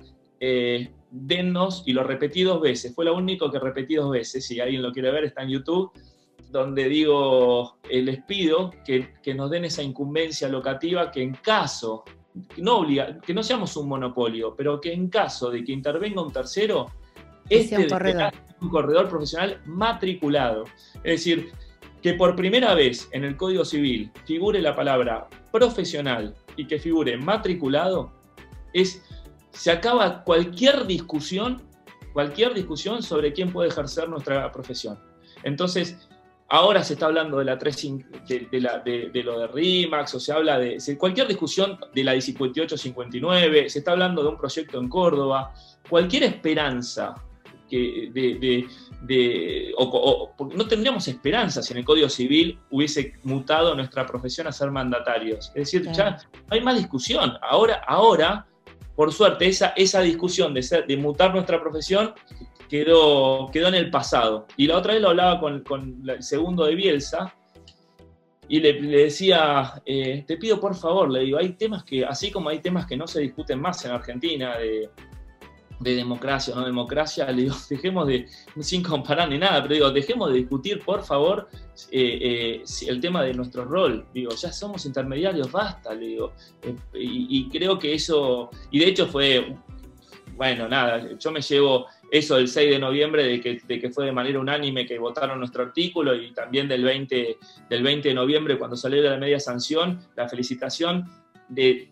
[1.10, 4.82] Dennos, y lo repetí dos veces, fue lo único que repetí dos veces, si alguien
[4.82, 5.92] lo quiere ver, está en YouTube,
[6.50, 12.04] donde digo, les pido que, que nos den esa incumbencia locativa que en caso
[12.58, 16.32] no obliga, que no seamos un monopolio, pero que en caso de que intervenga un
[16.32, 16.90] tercero,
[17.48, 18.32] este un corredor.
[18.60, 20.64] un corredor profesional matriculado.
[20.96, 21.52] Es decir,
[22.04, 27.16] que por primera vez en el Código Civil figure la palabra profesional y que figure
[27.16, 28.12] matriculado,
[28.74, 29.02] es,
[29.52, 31.62] se acaba cualquier discusión,
[32.12, 34.98] cualquier discusión sobre quién puede ejercer nuestra profesión.
[35.42, 35.96] Entonces,
[36.50, 37.88] Ahora se está hablando de, la 3,
[38.28, 43.78] de, de, lo de RIMAX, o se habla de cualquier discusión de la 58-59, se
[43.78, 45.54] está hablando de un proyecto en Córdoba,
[45.88, 47.14] cualquier esperanza
[47.68, 54.46] que de, o, no tendríamos esperanza si en el Código Civil hubiese mutado nuestra profesión
[54.46, 55.48] a ser mandatarios.
[55.54, 57.32] Es decir, ya no hay más discusión.
[57.42, 58.46] Ahora, ahora
[58.96, 62.14] por suerte, esa, esa discusión de, ser, de mutar nuestra profesión
[62.68, 64.46] quedó, quedó en el pasado.
[64.56, 67.34] Y la otra vez lo hablaba con, el segundo de Bielsa,
[68.46, 72.50] y le, decía, eh, te pido por favor, le digo, hay temas que, así como
[72.50, 74.90] hay temas que no se discuten más en Argentina, de,
[75.80, 78.26] democracia o no democracia, le digo, dejemos de,
[78.60, 81.48] sin comparar ni nada, pero digo, dejemos de discutir, por favor,
[81.90, 84.06] eh, eh, el tema de nuestro rol.
[84.12, 86.32] Digo, ya somos intermediarios, basta, le digo.
[86.94, 89.56] y, creo que eso, y de hecho fue,
[90.36, 94.06] bueno, nada, yo me llevo eso del 6 de noviembre, de que, de que, fue
[94.06, 98.58] de manera unánime que votaron nuestro artículo y también del 20, del 20 de noviembre
[98.58, 101.10] cuando salió de la media sanción, la felicitación
[101.48, 101.90] de...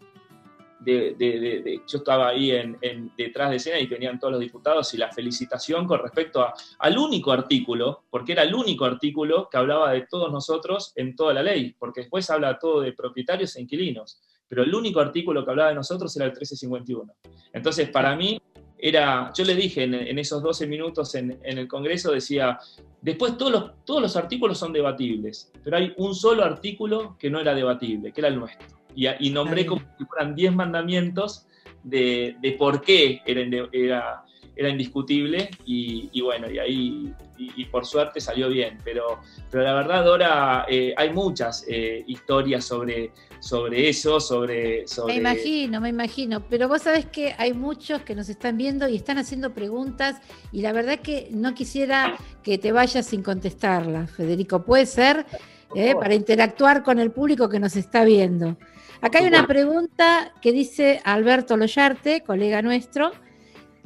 [0.84, 5.10] de, yo estaba ahí en, detrás de escena y tenían todos los diputados y la
[5.12, 6.46] felicitación con respecto
[6.78, 11.34] al único artículo, porque era el único artículo que hablaba de todos nosotros en toda
[11.34, 15.50] la ley, porque después habla todo de propietarios e inquilinos, pero el único artículo que
[15.50, 17.12] hablaba de nosotros era el 1351.
[17.52, 18.40] Entonces, para mí,
[18.82, 22.58] era, yo le dije en, esos 12 minutos en, el Congreso, decía,
[23.00, 27.40] después todos los, todos los artículos son debatibles, pero hay un solo artículo que no
[27.40, 28.81] era debatible, que era el nuestro.
[28.94, 31.46] Y, y nombré como si fueran 10 mandamientos
[31.82, 34.24] de, de, por qué era, era,
[34.54, 40.06] era indiscutible y, bueno, y ahí, y, por suerte salió bien, pero, pero la verdad
[40.06, 45.14] ahora eh, hay muchas eh, historias sobre, sobre eso, sobre, sobre...
[45.14, 48.96] Me imagino, me imagino, pero vos sabés que hay muchos que nos están viendo y
[48.96, 50.20] están haciendo preguntas
[50.52, 55.26] y la verdad que no quisiera que te vayas sin contestarlas, Federico, puede ser
[55.74, 58.56] eh, para interactuar con el público que nos está viendo.
[59.02, 63.12] Acá hay una pregunta que dice Alberto Loyarte, colega nuestro,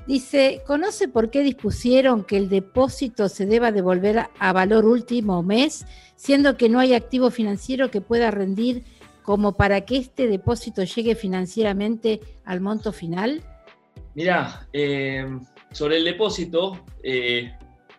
[0.07, 5.85] Dice, ¿conoce por qué dispusieron que el depósito se deba devolver a, valor último mes,
[6.15, 8.85] siendo que no hay activo financiero que pueda rendir
[9.25, 13.43] como para que este depósito llegue financieramente al monto final?
[14.15, 15.27] Mira, eh,
[15.73, 17.56] sobre el depósito, eh,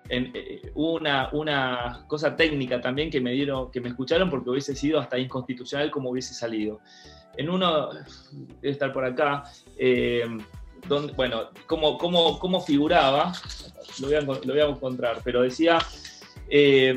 [0.10, 4.76] eh, hubo una, una, cosa técnica también que me dieron, que me escucharon porque hubiese
[4.76, 6.80] sido hasta inconstitucional como hubiese salido.
[7.36, 7.90] En uno,
[8.62, 9.44] debe estar por acá,
[11.16, 13.34] bueno, cómo, cómo, cómo figuraba,
[14.00, 15.80] lo voy, a, lo voy, a, encontrar, pero decía,
[16.50, 16.94] eh,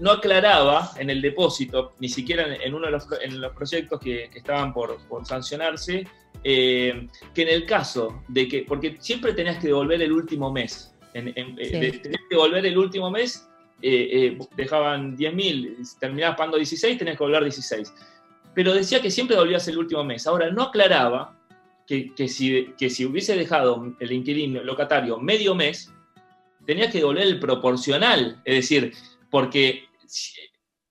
[0.00, 4.30] no aclaraba en el depósito, ni siquiera en, uno de los, en los proyectos que,
[4.34, 6.06] estaban por, por sancionarse,
[6.44, 10.94] eh, que en el caso de que, porque siempre tenías que devolver el último mes,
[11.14, 13.48] en, tenías que devolver el último mes,
[13.80, 17.94] eh, dejaban 10.000, terminabas pagando 16, tenías que devolver 16.
[18.54, 20.26] Pero decía que siempre devolvías el último mes.
[20.26, 21.38] Ahora no aclaraba
[21.86, 25.92] que, si, que si hubiese dejado el inquilino, el locatario, medio mes,
[26.66, 28.42] tenía que devolver el proporcional.
[28.44, 28.92] Es decir,
[29.30, 29.84] porque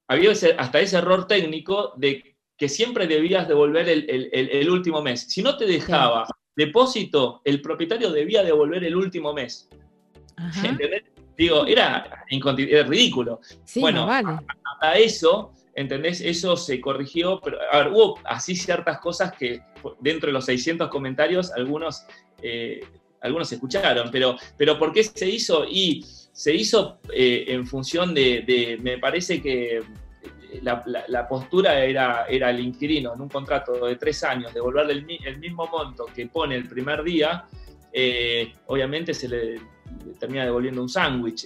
[0.07, 5.27] había hasta ese error técnico de que siempre debías devolver el, último mes.
[5.29, 6.25] Si no te dejaba
[6.55, 9.69] depósito, el propietario debía devolver el último mes.
[11.37, 12.25] Digo, era,
[12.87, 13.41] ridículo.
[13.75, 16.21] bueno, hasta eso ¿entendés?
[16.21, 19.61] Eso se corrigió, pero a ver, hubo así ciertas cosas que
[19.99, 22.03] dentro de los 600 comentarios algunos,
[22.41, 22.81] eh,
[23.21, 25.65] algunos escucharon, pero, pero ¿por qué se hizo?
[25.69, 29.83] Y se hizo eh, en función de, me parece que
[30.63, 34.93] la, postura era, era el inquilino en un contrato de tres años, devolverle
[35.25, 37.45] el, mismo monto que pone el primer día,
[37.93, 39.61] eh, obviamente se le,
[40.19, 41.45] termina devolviendo un sándwich.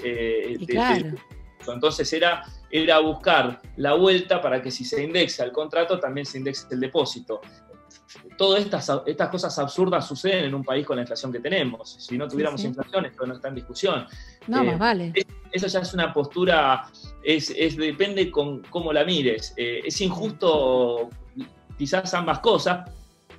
[1.67, 6.38] Entonces era, era buscar la vuelta para que si se indexa el contrato, también se
[6.38, 7.41] indexe el depósito.
[8.38, 11.95] Todas estas, estas cosas absurdas suceden en un país con la inflación que tenemos.
[11.99, 14.06] Si no tuviéramos inflación, esto no está en discusión.
[14.47, 15.13] No, más eh, vale.
[15.51, 16.88] eso ya es una postura,
[17.23, 19.54] es, depende con cómo la mires.
[19.56, 21.10] Eh, es injusto
[21.77, 22.89] quizás ambas cosas,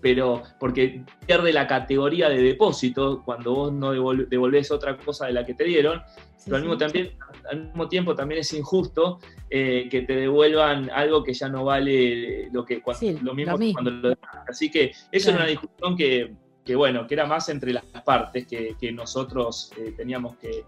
[0.03, 5.47] pero porque pierde la categoría de depósito cuando vos no devolvés otra cosa de la
[5.47, 6.03] que te dieron,
[6.45, 7.12] pero al mismo, también,
[7.49, 12.51] al mismo tiempo también es injusto eh, que te devuelvan algo que ya no vale
[12.53, 12.83] lo, que,
[13.23, 14.17] lo mismo, cuando lo
[14.49, 18.93] Así que eso era una discusión que, bueno, que era más entre las partes que,
[18.93, 20.65] nosotros eh, teníamos que,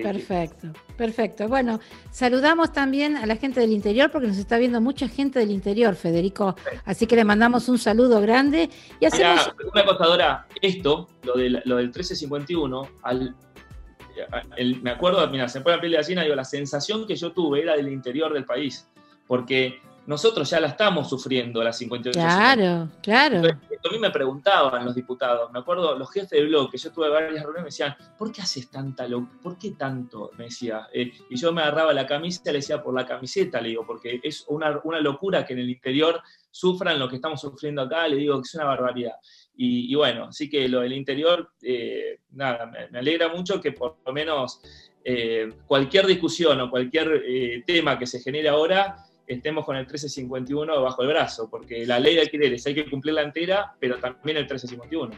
[0.00, 1.48] Perfecto, perfecto.
[1.48, 5.50] Bueno, saludamos también a la gente del interior porque nos está viendo mucha gente del
[5.50, 6.56] interior, Federico.
[6.84, 9.52] Así que le mandamos un saludo grande y hacemos.
[9.72, 13.34] una cosa, esto, lo, de, lo del 1351, al
[14.82, 17.32] me acuerdo, mira, se me pone la piel de gallina, digo, la sensación que yo
[17.32, 18.88] tuve era del interior del país,
[19.26, 22.18] porque nosotros ya la estamos sufriendo, la 58.
[22.18, 23.38] Claro, claro.
[23.38, 27.34] a mí me preguntaban los diputados, me acuerdo, los jefes de bloque, yo tuve varias
[27.34, 29.38] reuniones, me decían, ¿por qué haces tanta locura?
[29.40, 30.32] ¿Por qué tanto?
[30.36, 30.88] Me decía.
[30.92, 33.86] Eh, y yo me agarraba la camisa y le decía, por la camiseta, le digo,
[33.86, 38.08] porque es una, una locura que en el interior sufran lo que estamos sufriendo acá,
[38.08, 39.14] le digo que es una barbaridad.
[39.54, 44.12] Y, bueno, así que lo del interior, eh, nada, me, alegra mucho que por lo
[44.12, 44.60] menos
[45.04, 51.02] eh, cualquier discusión o cualquier tema que se genere ahora estemos con el 1351 bajo
[51.02, 55.14] el brazo, porque la ley de alquileres hay que cumplirla entera, pero también el 1351.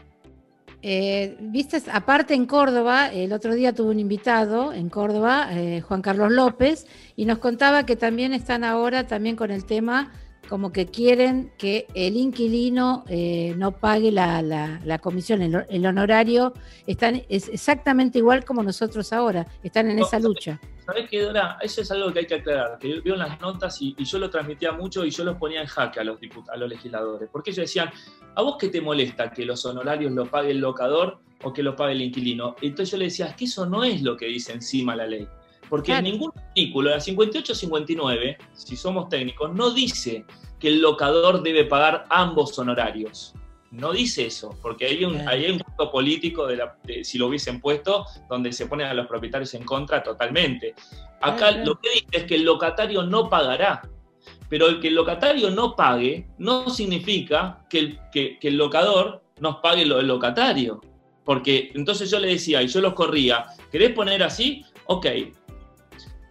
[0.81, 6.01] Eh, Viste, aparte en Córdoba, el otro día tuve un invitado en Córdoba, eh, Juan
[6.01, 10.11] Carlos López, y nos contaba que también están ahora también con el tema
[10.47, 16.53] como que quieren que el inquilino eh, no pague la, comisión, el, honorario,
[16.85, 20.59] están, es exactamente igual como nosotros ahora, están en esa lucha.
[20.85, 21.57] ¿Sabes qué, Dora?
[21.61, 24.29] Eso es algo que hay que aclarar, que veo en las notas y, yo lo
[24.29, 27.63] transmitía mucho y yo los ponía en jaque a los, a los legisladores, porque ellos
[27.63, 27.89] decían,
[28.35, 31.75] ¿a vos qué te molesta que los honorarios lo pague el locador o que lo
[31.75, 32.55] pague el inquilino?
[32.61, 35.27] Entonces yo le decía, es que eso no es lo que dice encima la ley.
[35.69, 40.23] Porque en ningún artículo, la 58-59, si somos técnicos, no dice
[40.59, 43.33] que el locador debe pagar ambos honorarios.
[43.75, 48.05] No dice eso, porque hay un, hay un punto político, de, si lo hubiesen puesto,
[48.29, 50.73] donde se ponen a los propietarios en contra totalmente.
[51.21, 53.81] Acá lo que dice es que el locatario no pagará,
[54.47, 59.21] pero el que el locatario no pague no significa que el, que, que el locador
[59.39, 60.79] nos pague lo del locatario.
[61.25, 64.63] Porque entonces yo le decía y yo los corría, ¿querés poner así?
[64.85, 65.07] Ok,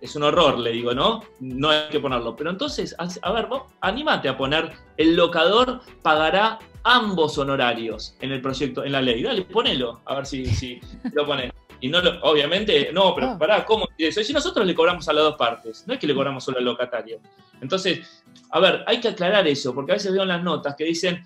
[0.05, 1.23] es un horror, le digo, ¿no?
[1.41, 2.37] No hay que ponerlo.
[2.37, 8.43] Pero entonces, a ver, vos anímate a poner, el locador pagará ambos honorarios en el
[8.43, 9.23] proyecto, en la ley.
[9.23, 10.79] Dale, ponelo, a ver si, si
[11.15, 11.51] lo pones.
[11.81, 13.39] Y no lo, obviamente, no, pero ah.
[13.39, 14.21] pará, ¿cómo eso?
[14.21, 16.59] Y si nosotros le cobramos a las dos partes, no es que le cobramos solo
[16.59, 17.19] al locatario.
[17.63, 20.85] Entonces, a ver, hay que aclarar eso, porque a veces veo en las notas que
[20.85, 21.25] dicen,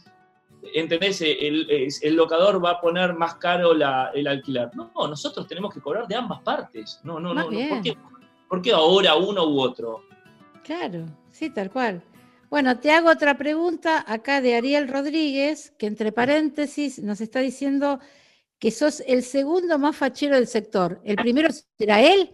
[0.72, 1.20] ¿entendés?
[1.20, 1.66] El,
[2.00, 4.70] el, locador va a poner más caro la, el alquiler.
[4.76, 7.00] No, nosotros tenemos que cobrar de ambas partes.
[7.02, 7.68] No, no, no, no.
[7.68, 7.96] ¿Por qué?
[8.48, 10.02] ¿Por qué ahora uno u otro?
[10.64, 12.02] Claro, sí, tal cual.
[12.50, 18.00] Bueno, te hago otra pregunta acá de Ariel Rodríguez, que entre paréntesis nos está diciendo
[18.58, 21.00] que sos el segundo más fachero del sector.
[21.04, 22.30] ¿El primero será él?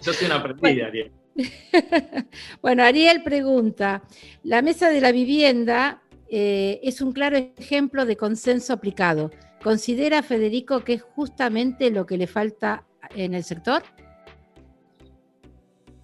[0.00, 1.12] Yo soy una aprendida, Ariel.
[2.62, 4.02] bueno, Ariel pregunta,
[4.42, 9.30] la mesa de la vivienda eh, es un claro ejemplo de consenso aplicado.
[9.62, 13.82] ¿Considera Federico que es justamente lo que le falta en el sector?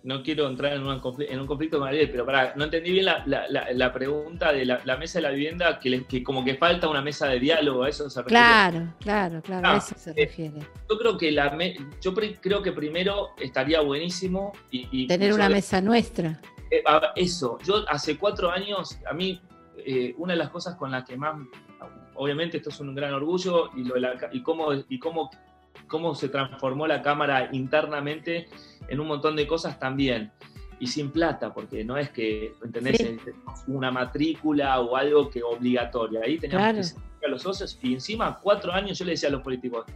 [0.06, 4.52] No quiero entrar en, un conflicto con Ariel, pero para, no entendí bien la, pregunta
[4.52, 7.88] de la, mesa de la vivienda, que, como que falta una mesa de diálogo, a
[7.88, 8.40] eso se refiere.
[8.40, 10.60] Claro, claro, claro, a ah, eso se eh, refiere.
[10.88, 11.58] Yo creo que la
[12.00, 16.40] yo creo que primero estaría buenísimo y, tener una mesa nuestra.
[16.70, 16.84] Eh,
[17.16, 19.40] eso, yo hace cuatro años, a mí
[19.78, 21.34] eh, una de las cosas con las que más,
[22.14, 23.96] obviamente esto es un gran orgullo y, lo
[24.30, 25.30] y cómo, y cómo,
[25.88, 28.46] cómo se transformó la Cámara internamente
[28.88, 30.32] en un montón de cosas también.
[30.78, 33.02] Y sin plata, porque no es que, ¿entendés?
[33.66, 36.20] Una matrícula o algo que obligatoria.
[36.22, 39.40] Ahí teníamos que a los socios y encima cuatro años yo le decía a los
[39.40, 39.86] políticos,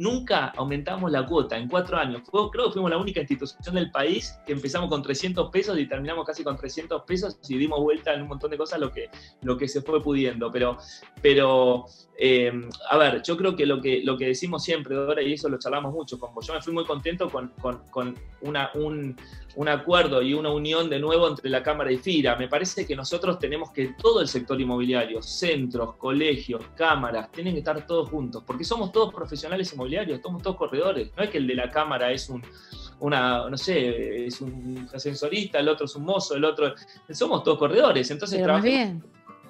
[0.00, 2.22] nunca aumentamos la cuota en cuatro años.
[2.30, 6.26] creo que fuimos la única institución del país que empezamos con 300 pesos y terminamos
[6.26, 9.10] casi con 300 pesos y dimos vuelta en un montón de cosas lo que,
[9.42, 10.50] lo que se fue pudiendo.
[10.50, 10.78] Pero,
[11.20, 11.84] pero
[12.18, 12.50] eh,
[12.88, 15.58] a ver, yo creo que lo, que lo que decimos siempre, Dora, y eso lo
[15.58, 17.52] charlamos mucho, como yo me fui muy contento con,
[17.90, 19.16] con, una, un,
[19.56, 22.36] un, acuerdo y una unión de nuevo entre la Cámara y FIRA.
[22.36, 27.58] Me parece que nosotros tenemos que todo el sector inmobiliario, centros, colegios, cámaras, tienen que
[27.58, 29.89] estar todos juntos, porque somos todos profesionales inmobiliarios
[30.22, 31.10] somos todos corredores.
[31.16, 32.42] No es que el de la cámara es un,
[33.00, 36.74] una, no sé, es un ascensorista, el otro es un mozo, el otro.
[37.10, 38.10] Somos todos corredores.
[38.10, 38.40] Entonces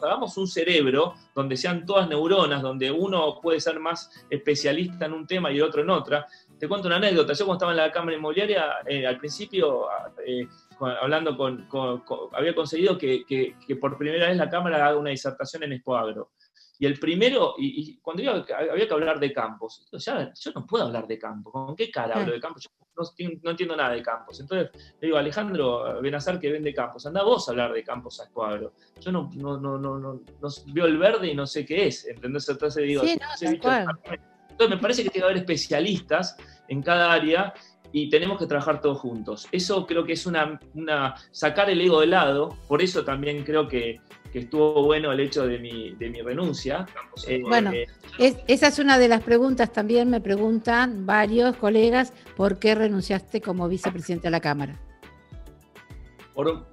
[0.02, 5.26] hagamos un cerebro donde sean todas neuronas, donde uno puede ser más especialista en un
[5.26, 6.26] tema y el otro en otra.
[6.58, 7.32] Te cuento una anécdota.
[7.32, 9.86] Yo cuando estaba en la Cámara Inmobiliaria, eh, al principio,
[10.26, 10.46] eh,
[11.00, 11.66] hablando con,
[12.32, 16.30] había conseguido que, que, por primera vez la Cámara haga una disertación en Expoagro.
[16.80, 21.06] Y el primero, y, cuando había que hablar de campos, ya, yo no puedo hablar
[21.06, 22.62] de campos, ¿con qué cara hablo de campos?
[22.62, 22.70] Yo
[23.42, 24.40] no, entiendo nada de campos.
[24.40, 28.24] Entonces le digo, Alejandro Benazar que vende campos, anda vos a hablar de campos a
[28.24, 28.72] Escuadro.
[28.98, 30.22] Yo no, no, no, no, no,
[30.72, 32.48] veo el verde y no sé qué es, ¿entendés?
[32.48, 36.38] Entonces digo, sí, entonces me parece que tiene que haber especialistas
[36.68, 37.52] en cada área
[37.92, 39.48] y tenemos que trabajar todos juntos.
[39.52, 43.68] Eso creo que es una, una sacar el ego de lado, por eso también creo
[43.68, 44.00] que
[44.32, 46.86] que estuvo bueno el hecho de mi, de mi renuncia.
[47.26, 47.86] Eh, bueno, eh,
[48.18, 53.68] esa es una de las preguntas también, me preguntan varios colegas, ¿por qué renunciaste como
[53.68, 54.78] vicepresidente de la Cámara?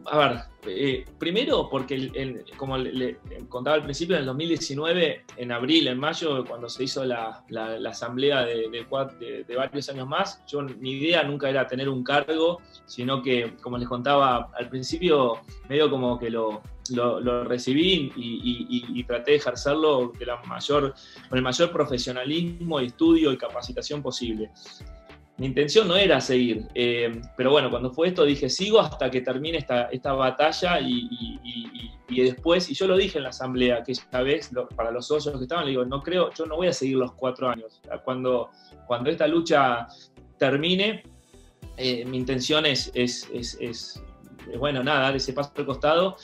[0.05, 3.17] a ver, eh, primero porque, como le,
[3.49, 7.43] contaba al principio, en el 2019, en abril, en mayo, cuando se hizo la,
[7.85, 13.21] asamblea de, de, varios años más, yo mi idea nunca era tener un cargo, sino
[13.21, 16.61] que, como les contaba al principio, medio como que lo,
[16.91, 20.93] lo, recibí y, traté de ejercerlo de la mayor,
[21.29, 24.51] con el mayor profesionalismo, estudio y capacitación posible.
[25.37, 29.21] mi intención no era seguir, eh, pero bueno, cuando fue esto dije, sigo hasta que
[29.21, 31.39] termine esta, esta batalla y,
[32.09, 35.43] después, y yo lo dije en la asamblea que esta vez, para los socios que
[35.43, 37.81] estaban, le digo, no creo, yo no voy a seguir los cuatro años.
[38.03, 38.49] Cuando,
[38.87, 39.87] cuando esta lucha
[40.37, 41.03] termine,
[41.77, 44.01] eh, mi intención es, es, es,
[44.57, 46.17] bueno, nada, dar ese paso al costado.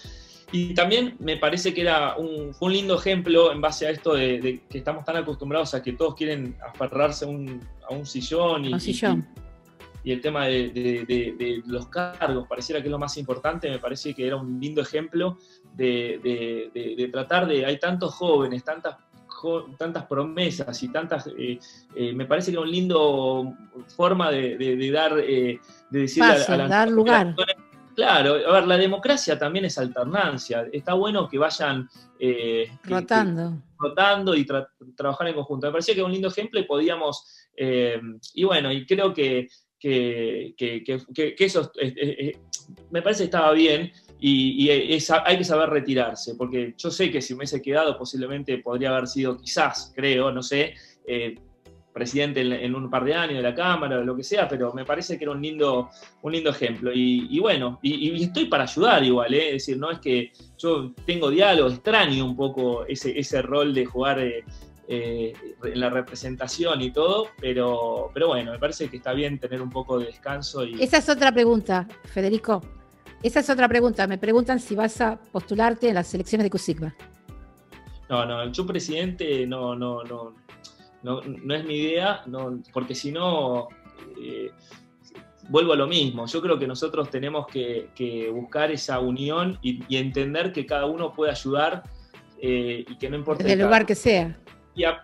[0.53, 4.13] Y también me parece que era un, fue un lindo ejemplo en base a esto
[4.13, 8.63] de, que estamos tan acostumbrados a que todos quieren aferrarse a un, a un sillón.
[8.63, 8.71] Y,
[10.03, 14.27] y, el tema de, los cargos, pareciera que es lo más importante, me parece que
[14.27, 15.39] era un lindo ejemplo
[15.73, 18.97] de, tratar de, hay tantos jóvenes, tantas
[19.77, 21.59] tantas promesas y tantas, eh,
[21.95, 23.53] eh, me parece que era un lindo
[23.87, 27.35] forma de, dar, eh, de decir a, la, dar lugar.
[27.95, 30.67] Claro, a ver, la democracia también es alternancia.
[30.71, 31.87] Está bueno que vayan
[32.83, 33.61] rotando.
[33.77, 34.45] rotando y
[34.95, 35.67] trabajar en conjunto.
[35.67, 39.47] Me parecía que era un lindo ejemplo y podíamos, y bueno, y creo que,
[39.79, 41.71] que, que eso
[42.89, 43.91] me parece que estaba bien
[44.25, 48.91] y, hay que saber retirarse, porque yo sé que si me hubiese quedado posiblemente podría
[48.91, 50.75] haber sido quizás, creo, no sé,
[51.05, 51.35] eh,
[51.93, 54.83] presidente en, un par de años de la Cámara o lo que sea, pero me
[54.83, 55.89] parece que era un lindo,
[56.21, 56.91] un lindo ejemplo.
[56.93, 59.47] Y, bueno, y, estoy para ayudar igual, ¿eh?
[59.47, 63.85] es decir, no es que yo tengo diálogo, extraño un poco ese, ese rol de
[63.85, 65.33] jugar eh,
[65.63, 69.69] en la representación y todo, pero, pero bueno, me parece que está bien tener un
[69.69, 70.65] poco de descanso.
[70.65, 70.81] Y...
[70.81, 72.61] Esa es otra pregunta, Federico.
[73.21, 74.05] Esa es otra pregunta.
[74.07, 76.93] Me preguntan si vas a postularte en las elecciones de CUSIGMA.
[78.09, 80.35] No, no, yo presidente no, no, no,
[81.03, 83.67] no, es mi idea, no, porque si no,
[84.19, 84.51] eh,
[85.49, 86.25] vuelvo a lo mismo.
[86.25, 91.31] Yo creo que nosotros tenemos que, buscar esa unión y, entender que cada uno puede
[91.31, 91.83] ayudar
[92.41, 93.43] eh, y que no importa.
[93.43, 94.37] En el lugar que sea.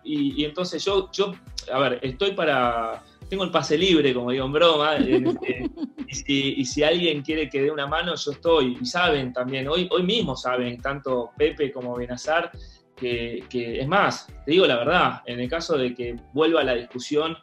[0.04, 1.34] Y, entonces yo, yo,
[1.72, 5.70] a ver, estoy para, tengo el pase libre, como digo en broma, este,
[6.34, 8.78] y, si, alguien quiere que dé una mano, yo estoy.
[8.82, 12.52] Y saben también, hoy, hoy mismo saben, tanto Pepe como Benazar,
[13.00, 17.38] que, es más, te digo la verdad, en el caso de que vuelva la discusión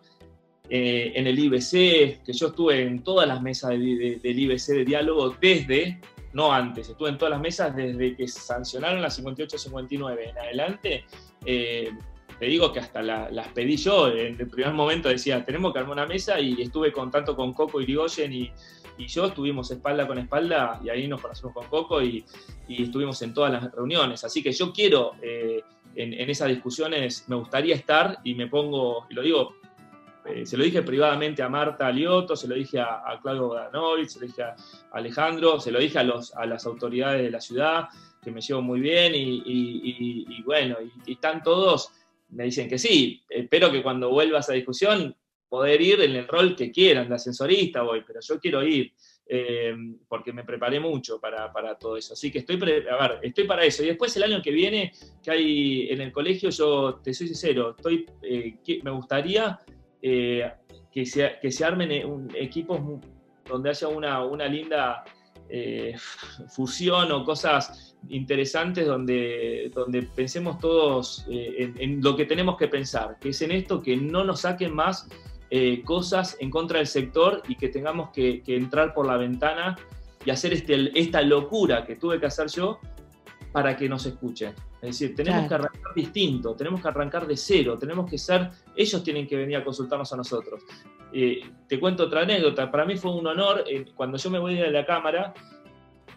[0.69, 5.37] eh, en el IBC, que yo estuve en todas las mesas del IBC de diálogo
[5.41, 6.01] desde,
[6.33, 11.05] no antes, estuve en todas las mesas desde que sancionaron la 58-59 en adelante.
[11.45, 11.91] Eh,
[12.39, 14.09] te digo que hasta las pedí yo.
[14.09, 17.53] En el primer momento decía, tenemos que armar una mesa y estuve con tanto con
[17.55, 18.53] Coco Irigoyen y,
[18.99, 22.25] y yo, estuvimos espalda con espalda y ahí nos conocimos con Coco y,
[22.69, 24.25] estuvimos en todas las reuniones.
[24.25, 25.63] Así que yo quiero, eh,
[25.95, 29.57] en, esas discusiones, me gustaría estar y me pongo, y lo digo,
[30.25, 34.21] eh, se lo dije privadamente a Marta Lioto, se lo dije a, Claudio Danovic, se
[34.21, 34.57] lo dije a
[34.93, 37.89] Alejandro, se lo dije a, los, a las autoridades de la ciudad,
[38.23, 40.77] que me llevo muy bien y, y bueno,
[41.07, 41.93] y están todos
[42.29, 43.23] me dicen que sí.
[43.29, 45.15] Espero que cuando vuelva a esa discusión
[45.49, 48.93] poder ir en el rol que quieran, de ascensorista voy, pero yo quiero ir.
[49.29, 49.75] Eh,
[50.07, 52.13] porque me preparé mucho para, todo eso.
[52.13, 53.83] Así que estoy, a ver, estoy para eso.
[53.83, 57.75] Y después el año que viene, que hay en el colegio, yo te soy sincero,
[57.77, 59.59] estoy, eh, me gustaría
[60.01, 60.49] eh,
[60.93, 62.81] que, se, que se armen equipos
[63.45, 65.05] donde haya una, una linda
[66.49, 73.19] fusión o cosas interesantes donde, donde pensemos todos eh, en, lo que tenemos que pensar,
[73.21, 75.09] que es en esto, que no nos saquen más
[75.51, 79.77] eh, cosas en contra del sector y que tengamos que, entrar por la ventana
[80.25, 82.81] y hacer este, esta locura que tuve que hacer yo
[83.53, 84.55] para que nos escuchen.
[84.83, 89.03] Es decir, tenemos que arrancar distinto, tenemos que arrancar de cero, tenemos que ser, ellos
[89.03, 90.63] tienen que venir a consultarnos a nosotros.
[91.13, 94.71] Eh, te cuento otra anécdota, para mí fue un honor, cuando yo me voy de
[94.71, 95.33] la Cámara,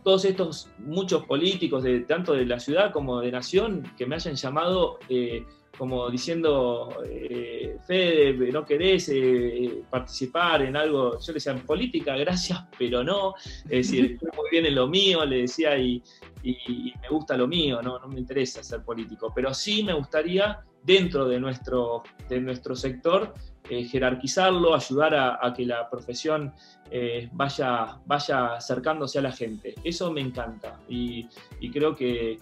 [0.04, 4.36] todos estos muchos políticos, de, tanto de la ciudad como de nación, que me hayan
[4.36, 5.46] llamado eh,
[5.80, 12.18] como diciendo, eh, Fede, no querés eh, participar en algo, yo le decía, en política,
[12.18, 16.04] gracias, pero no, es decir, muy bien en lo mío, le decía, y,
[16.44, 21.26] me gusta lo mío, no, no me interesa ser político, pero sí me gustaría, dentro
[21.28, 23.34] de nuestro, de nuestro sector,
[23.70, 26.52] eh, jerarquizarlo, ayudar a, que la profesión
[26.90, 29.76] eh, vaya, vaya acercándose a la gente.
[29.84, 31.28] Eso me encanta y,
[31.72, 32.38] creo que,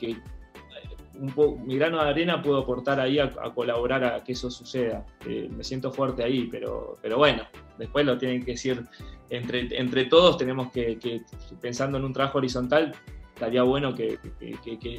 [1.18, 5.06] eh, mi grano de arena puedo aportar ahí a, colaborar a que eso suceda.
[5.26, 7.44] me siento fuerte ahí, pero, pero bueno,
[7.78, 8.84] después lo tienen que decir
[9.30, 11.22] entre, entre todos, tenemos que,
[11.62, 12.94] pensando en un trabajo horizontal,
[13.34, 14.20] estaría bueno que,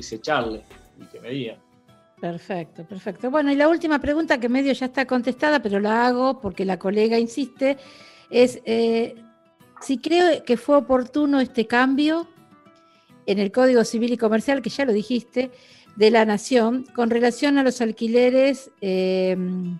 [0.00, 0.62] se echarle
[1.00, 1.58] y que me digan.
[2.20, 3.30] Perfecto, perfecto.
[3.30, 6.78] Bueno, y la última pregunta que medio ya está contestada, pero la hago porque la
[6.78, 7.76] colega insiste,
[8.28, 9.14] es eh,
[9.80, 12.26] si creo que fue oportuno este cambio
[13.26, 15.50] en el Código Civil y Comercial, que ya lo dijiste,
[15.98, 19.78] de la Nación, con relación a los alquileres em,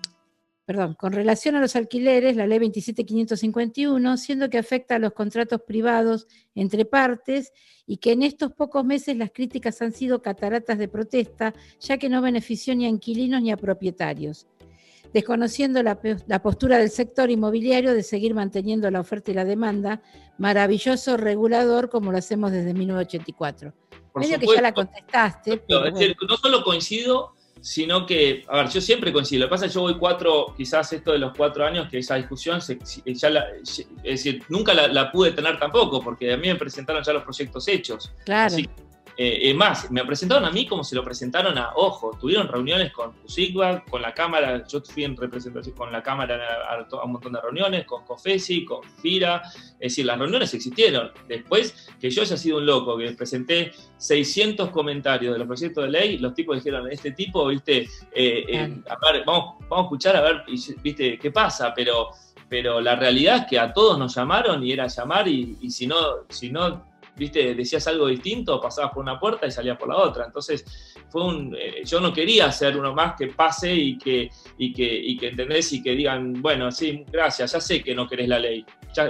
[0.67, 5.63] perdón, con relación a los alquileres, la ley 27551, siendo que afecta a los contratos
[5.63, 7.53] privados entre partes
[7.87, 12.11] y que en estos pocos meses las críticas han sido cataratas de protesta, ya que
[12.11, 14.47] no benefició ni a inquilinos ni a propietarios
[15.13, 16.01] desconociendo la,
[16.43, 20.03] postura del sector inmobiliario de seguir manteniendo la oferta y la demanda,
[20.39, 23.73] maravilloso regulador como lo hacemos desde 1984.
[24.15, 25.63] Medio que ya la contestaste.
[25.69, 29.41] no solo coincido, sino que, a ver, yo siempre coincido.
[29.41, 31.99] Lo que pasa es que yo voy cuatro, quizás esto de los cuatro años, que
[31.99, 32.61] esa discusión,
[33.05, 37.13] ya la, es decir, nunca la, pude tener tampoco, porque a mí me presentaron ya
[37.13, 38.13] los proyectos hechos.
[38.25, 38.57] Claro.
[39.21, 42.17] Eh, más, me presentaron a mí como se lo presentaron a Ojo.
[42.21, 46.39] Tuvieron reuniones con Sigba, con la Cámara, yo fui en representación con la Cámara
[46.71, 49.43] a, un montón de reuniones, con COFESI, con FIRA.
[49.45, 51.11] Es decir, las reuniones existieron.
[51.27, 55.91] Después que yo haya sido un loco, que presenté 600 comentarios de los proyectos de
[55.91, 60.15] ley, los tipos dijeron, este tipo, viste, eh, eh, a ver, vamos, vamos a escuchar
[60.15, 60.45] a ver,
[60.81, 62.11] viste, qué pasa, pero
[62.51, 65.87] pero la realidad es que a todos nos llamaron y era llamar y, y si
[65.87, 65.99] no,
[66.31, 66.83] si no
[67.19, 70.25] viste, decías algo distinto, pasabas por una puerta y salías por la otra.
[70.27, 70.65] Entonces,
[71.09, 74.85] fue un, eh, yo no quería ser uno más que pase y que, y que,
[74.85, 78.39] y que entendés y que digan, bueno, sí, gracias, ya sé que no querés la
[78.39, 78.65] ley.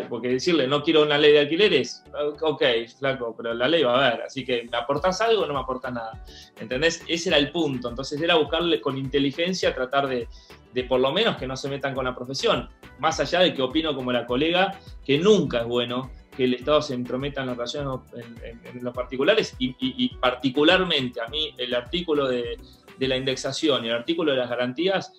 [0.09, 2.04] porque decirle, no quiero una ley de alquileres,
[2.40, 2.62] ok,
[2.98, 5.61] flaco, pero la ley va a haber, así que ¿me aportás algo o no me
[5.61, 6.24] aportás nada?
[6.59, 7.04] ¿Entendés?
[7.06, 7.88] Ese era el punto.
[7.88, 10.28] Entonces, era buscarle con inteligencia, tratar de,
[10.72, 12.68] de por lo menos que no se metan con la profesión.
[12.98, 16.80] Más allá de que opino como la colega, que nunca es bueno que el Estado
[16.80, 22.57] se entrometa en las relaciones en, los particulares y, particularmente a mí el artículo de,
[23.01, 25.12] la indexación y el artículo de las garantías,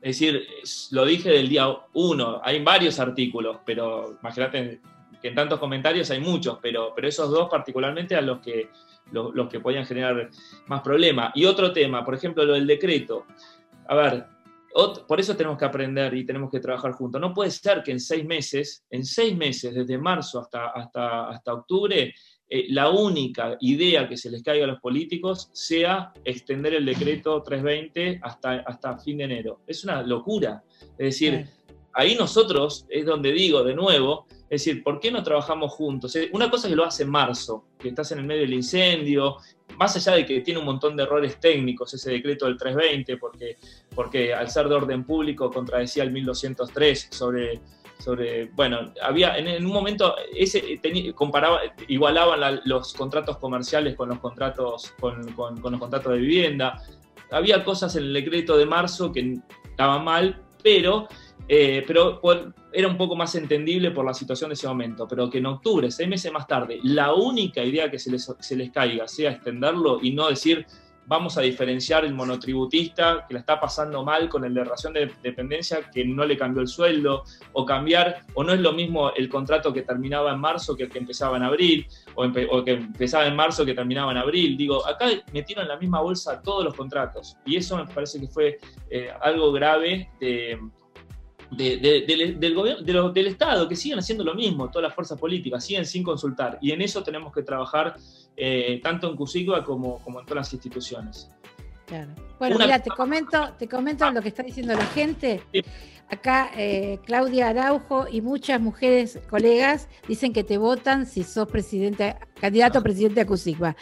[0.00, 0.46] es decir,
[0.92, 4.80] lo dije del día uno, hay varios artículos, pero imagínate
[5.20, 8.68] que en tantos comentarios hay muchos, pero, pero esos dos particularmente a los que,
[9.10, 10.30] los que podían generar
[10.68, 11.32] más problemas.
[11.34, 13.26] Y otro tema, por ejemplo, lo del decreto.
[13.88, 14.24] A ver,
[15.06, 17.20] por eso tenemos que aprender y tenemos que trabajar juntos.
[17.20, 21.54] No puede ser que en seis meses, en seis meses, desde marzo hasta, hasta, hasta
[21.54, 22.12] octubre,
[22.48, 27.40] eh, la única idea que se les caiga a los políticos sea extender el decreto
[27.42, 29.60] 320 hasta, hasta fin de enero.
[29.66, 30.64] Es una locura.
[30.98, 31.46] Es decir,
[31.94, 36.14] ahí nosotros, es donde digo de nuevo, es decir, ¿por qué no trabajamos juntos?
[36.16, 39.36] Eh, una cosa que lo hace en marzo, que estás en el medio del incendio,
[39.78, 43.56] más allá de que tiene un montón de errores técnicos ese decreto del 320, porque,
[43.94, 47.60] porque al ser de orden público contradecía el 1203 sobre,
[47.98, 50.80] sobre bueno, había en, un momento ese
[51.14, 56.82] comparaba, igualaban los contratos comerciales con los contratos, con, con, los contratos de vivienda.
[57.30, 61.08] Había cosas en el decreto de marzo que estaban mal, pero
[61.46, 62.20] eh, pero
[62.72, 65.90] era un poco más entendible por la situación de ese momento, pero que en octubre,
[65.90, 70.28] seis meses más tarde, la única idea que se les, caiga sea extenderlo y no
[70.28, 70.66] decir
[71.06, 75.12] vamos a diferenciar el monotributista que la está pasando mal con el de ración de
[75.22, 79.28] dependencia que no le cambió el sueldo, o cambiar, o no es lo mismo el
[79.28, 83.36] contrato que terminaba en marzo que el que empezaba en abril, o, que empezaba en
[83.36, 84.56] marzo que terminaba en abril.
[84.56, 88.28] Digo, acá metieron en la misma bolsa todos los contratos, y eso me parece que
[88.28, 90.58] fue eh, algo grave de
[91.56, 96.02] del, gobierno, del Estado, que siguen haciendo lo mismo, todas las fuerzas políticas, siguen sin
[96.02, 96.58] consultar.
[96.60, 97.96] Y en eso tenemos que trabajar
[98.36, 101.30] eh, tanto en Cusigua como, como en todas las instituciones.
[101.86, 102.12] Claro.
[102.38, 105.42] Bueno, mira, te comento, te comento lo que está diciendo la gente.
[106.08, 112.16] Acá eh, Claudia Araujo y muchas mujeres colegas dicen que te votan si sos presidente,
[112.40, 113.76] candidato a presidente de Cusigua.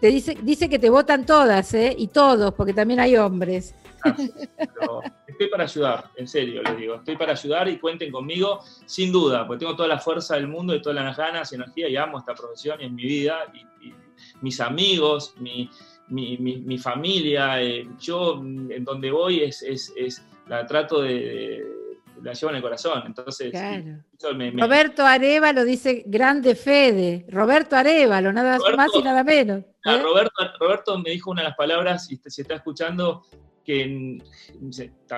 [0.00, 1.94] Te dice, dice que te votan todas, ¿eh?
[1.96, 3.74] Y todos, porque también hay hombres
[5.26, 6.94] estoy para ayudar, en serio les digo.
[6.96, 10.74] Estoy para ayudar y cuenten conmigo, sin duda, porque tengo toda la fuerza del mundo
[10.74, 13.38] y todas las ganas y energía y amo esta profesión y en mi vida.
[13.54, 13.94] Y,
[14.42, 15.70] mis amigos, mi,
[16.08, 21.64] mi, familia, eh, yo en donde voy es, es, la trato de,
[22.22, 23.02] la llevo en el corazón.
[23.06, 23.52] Entonces,
[24.54, 27.26] Roberto Arevalo dice grande Fede.
[27.28, 29.64] Roberto Arevalo, nada más y nada menos.
[29.84, 30.02] ¿eh?
[30.02, 33.24] Roberto, Roberto me dijo una de las palabras, y si está escuchando,
[33.64, 34.18] que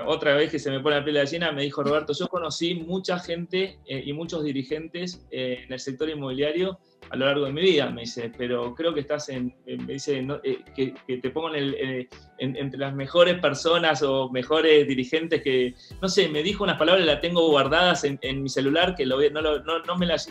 [0.07, 2.74] otra vez que se me pone la piel de gallina, me dijo Roberto, yo conocí
[2.74, 6.78] mucha gente eh, y muchos dirigentes eh, en el sector inmobiliario
[7.11, 9.95] a lo largo de mi vida, me dice, pero creo que estás en, eh, me
[9.95, 10.26] dice,
[10.74, 16.43] que, te pongo en entre las mejores personas o mejores dirigentes que, no sé, me
[16.43, 20.07] dijo unas palabras, las tengo guardadas en, mi celular, que lo, no, no, no me
[20.07, 20.28] las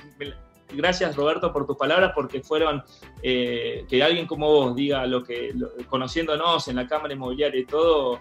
[0.73, 2.83] gracias Roberto por tus palabras, porque fueron
[3.21, 5.53] eh, que alguien como vos diga lo que,
[5.89, 8.19] conociéndonos en la Cámara Inmobiliaria y todo,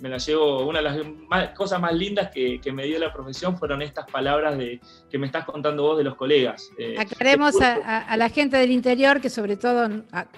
[0.00, 0.84] me la llevo, una de
[1.28, 5.26] las cosas más lindas que, me dio la profesión fueron estas palabras de, que me
[5.26, 6.70] estás contando vos de los colegas.
[6.78, 9.88] Eh, Aclaremos a, la gente del interior que sobre todo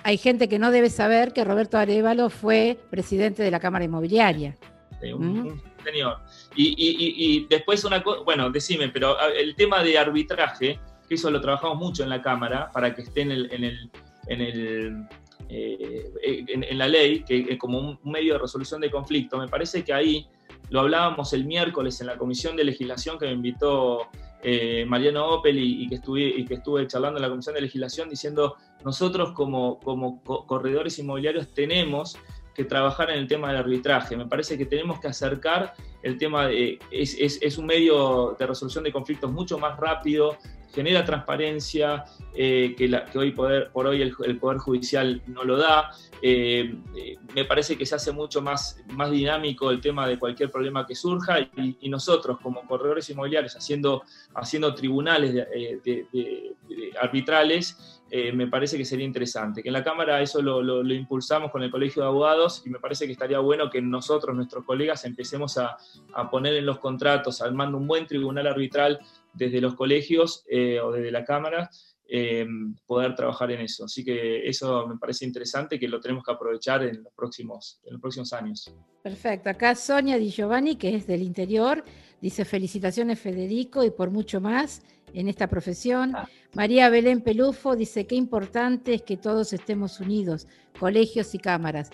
[0.03, 4.57] hay gente que no debe saber que Roberto Arevalo fue presidente de la Cámara Inmobiliaria.
[5.01, 6.19] este, un, señor.
[6.55, 11.79] Y, después una cosa, bueno, decime, pero el tema de arbitraje, que eso lo trabajamos
[11.79, 13.89] mucho en la Cámara para que esté en el,
[14.27, 15.09] en
[15.53, 16.07] eh,
[16.53, 19.37] en, la ley, que como un medio de resolución de conflicto.
[19.39, 20.29] Me parece que ahí
[20.71, 24.09] lo hablábamos el miércoles en la comisión de legislación que me invitó
[24.43, 28.09] eh, Mariano Opel y, que estuve, y que estuve charlando en la comisión de legislación
[28.09, 32.17] diciendo nosotros como, como corredores inmobiliarios tenemos
[32.65, 34.17] trabajar en el tema del arbitraje.
[34.17, 38.85] Me parece que tenemos que acercar el tema de, es, es, un medio de resolución
[38.85, 40.37] de conflictos mucho más rápido,
[40.73, 42.05] genera transparencia
[42.35, 45.91] eh, que, hoy poder, por hoy el, Poder Judicial no lo da.
[46.23, 50.51] Eh, eh, me parece que se hace mucho más, más dinámico el tema de cualquier
[50.51, 54.05] problema que surja y, nosotros como corredores inmobiliarios haciendo,
[54.35, 56.55] haciendo tribunales de,
[57.01, 58.00] arbitrales,
[58.35, 59.63] me parece que sería interesante.
[59.63, 63.07] Que en la Cámara eso lo, impulsamos con el Colegio de Abogados y me parece
[63.07, 65.77] que estaría bueno que nosotros, nuestros colegas, empecemos a,
[66.15, 68.99] a poner en los contratos, armando un buen tribunal arbitral
[69.33, 71.71] desde los colegios eh, o desde la Cámara,
[72.13, 72.45] eh,
[72.87, 73.85] poder trabajar en eso.
[73.85, 77.93] Así que eso me parece interesante que lo tenemos que aprovechar en los próximos, en
[77.93, 78.75] los próximos años.
[79.03, 79.49] Perfecto.
[79.49, 81.85] Acá Sonia Di Giovanni, que es del interior,
[82.21, 84.83] dice felicitaciones Federico y por mucho más
[85.15, 86.15] en esta profesión.
[86.15, 86.29] Ah.
[86.55, 90.47] María Belén Pelufo dice qué importante es que todos estemos unidos,
[90.79, 91.91] colegios y cámaras.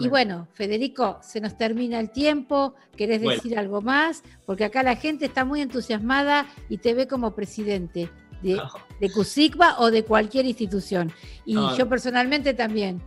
[0.00, 2.74] Y bueno, Federico, se nos termina el tiempo.
[2.96, 4.22] ¿Querés decir algo más?
[4.46, 8.08] Porque acá la gente está muy entusiasmada y te ve como presidente
[8.42, 11.12] de, CUSICBA o de cualquier institución.
[11.44, 13.02] Y yo personalmente también.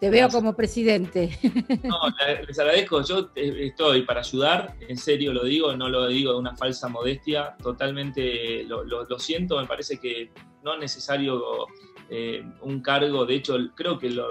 [0.00, 1.38] Te veo como presidente.
[1.82, 1.98] No,
[2.46, 3.02] les agradezco.
[3.02, 6.88] Yo eh, estoy para ayudar, en serio lo digo, no lo digo de una falsa
[6.88, 7.56] modestia.
[7.62, 9.60] Totalmente lo, lo siento.
[9.60, 10.30] Me parece que
[10.62, 11.66] no es necesario
[12.10, 14.28] eh, un cargo, de hecho creo que lo,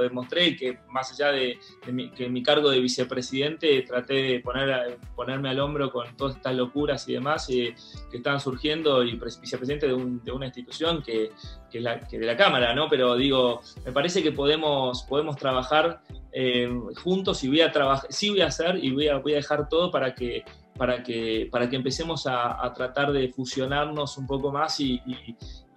[0.00, 1.58] demostré, que más allá de,
[1.92, 6.54] mi, que mi cargo de vicepresidente traté de poner, ponerme al hombro con todas estas
[6.54, 7.74] locuras y demás eh,
[8.10, 11.32] que estaban surgiendo y vicepresidente de, una institución que,
[11.70, 12.88] que, la, de la Cámara, ¿no?
[12.88, 16.00] Pero digo, me parece que podemos, podemos trabajar
[16.32, 16.68] eh,
[17.02, 19.68] juntos y voy a trabajar, sí voy a hacer y voy a, voy a dejar
[19.68, 20.44] todo para que
[20.78, 25.02] para que, para que empecemos a, tratar de fusionarnos un poco más y,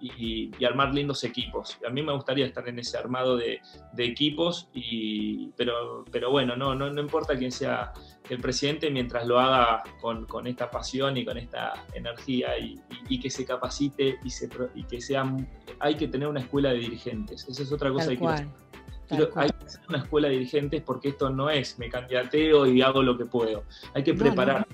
[0.00, 1.78] y, armar lindos equipos.
[1.86, 3.60] A mí me gustaría estar en ese armado de,
[3.98, 7.92] equipos, y, pero, pero bueno, no, no, no, importa quién sea
[8.30, 12.80] el presidente mientras lo haga con, con esta pasión y con esta energía y,
[13.20, 15.24] que se capacite y, se, y que sea...
[15.80, 18.52] Hay que tener una escuela de dirigentes, esa es otra cosa que quiero
[19.36, 23.02] hay que hacer una escuela de dirigentes porque esto no es me candidateo y hago
[23.02, 23.64] lo que puedo.
[23.94, 24.66] Hay que preparar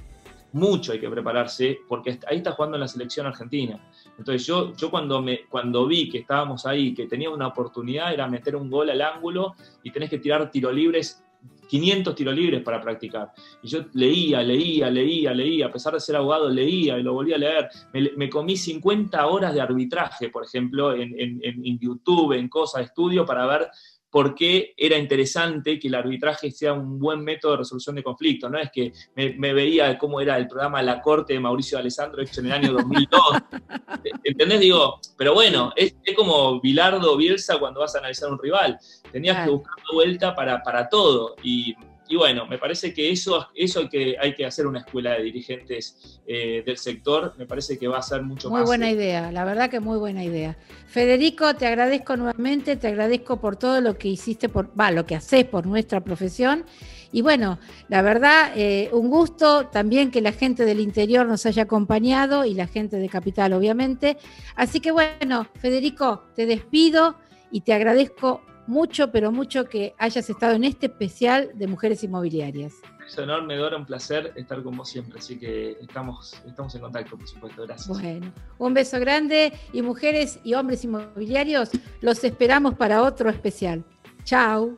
[0.53, 3.79] mucho hay que prepararse, porque ahí está jugando en la selección argentina.
[4.17, 8.27] Entonces yo, yo cuando, me, cuando vi que estábamos ahí, que tenía una oportunidad, era
[8.29, 11.23] meter un gol al ángulo y tenés que tirar tiro libres
[11.69, 13.31] 500 tiro libres para practicar.
[13.63, 17.37] Y yo leía, leía, leía, leía, a pesar de ser abogado, leía y lo volvía
[17.37, 17.69] a leer.
[17.93, 23.25] Me, comí 50 horas de arbitraje, por ejemplo, en, en, en YouTube, en cosas estudio,
[23.27, 23.69] para ver
[24.11, 28.51] por qué era interesante que el arbitraje sea un buen método de resolución de conflictos.
[28.51, 32.41] No es que me, veía cómo era el programa La Corte de Mauricio Alessandro hecho
[32.41, 33.21] en el año 2002.
[34.25, 34.61] ¿Entendés?
[34.61, 38.79] Digo, pero bueno, es, como Bilardo Bielsa cuando vas a analizar un rival.
[39.13, 41.37] Tenías que buscar una vuelta para, para todo.
[41.43, 41.75] Y
[42.09, 45.25] y bueno, me parece que eso, eso hay, que, hay que hacer una escuela de
[45.25, 48.61] dirigentes eh, del sector, me parece que va a ser mucho más.
[48.61, 50.57] Muy buena idea, la verdad que muy buena idea.
[50.87, 55.17] Federico, te agradezco nuevamente, te agradezco por todo lo que hiciste, por, va, lo que
[55.17, 56.65] haces por nuestra profesión.
[57.13, 61.65] Y bueno, la verdad, eh, un gusto también que la gente del interior nos haya
[61.65, 64.19] acompañado y la gente de Capital, obviamente.
[64.57, 67.17] Así que bueno, Federico, te despido
[67.51, 72.75] y te agradezco mucho, pero mucho que hayas estado en este especial de Mujeres Inmobiliarias.
[73.07, 77.17] Es enorme, Dora, un placer estar con vos siempre, así que estamos, estamos en contacto,
[77.17, 77.89] por supuesto, gracias.
[77.89, 81.71] Bueno, un beso grande y mujeres y hombres inmobiliarios,
[82.03, 83.83] los esperamos para otro especial.
[84.25, 84.75] Chao.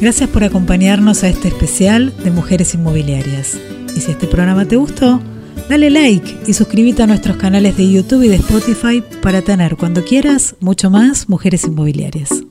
[0.00, 3.58] Gracias por acompañarnos a este especial de Mujeres Inmobiliarias.
[3.96, 5.20] Y si este programa te gustó,
[5.68, 10.02] Dale like y suscríbete a nuestros canales de YouTube y de Spotify para tener cuando
[10.02, 12.42] quieras mucho más mujeres inmobiliarias.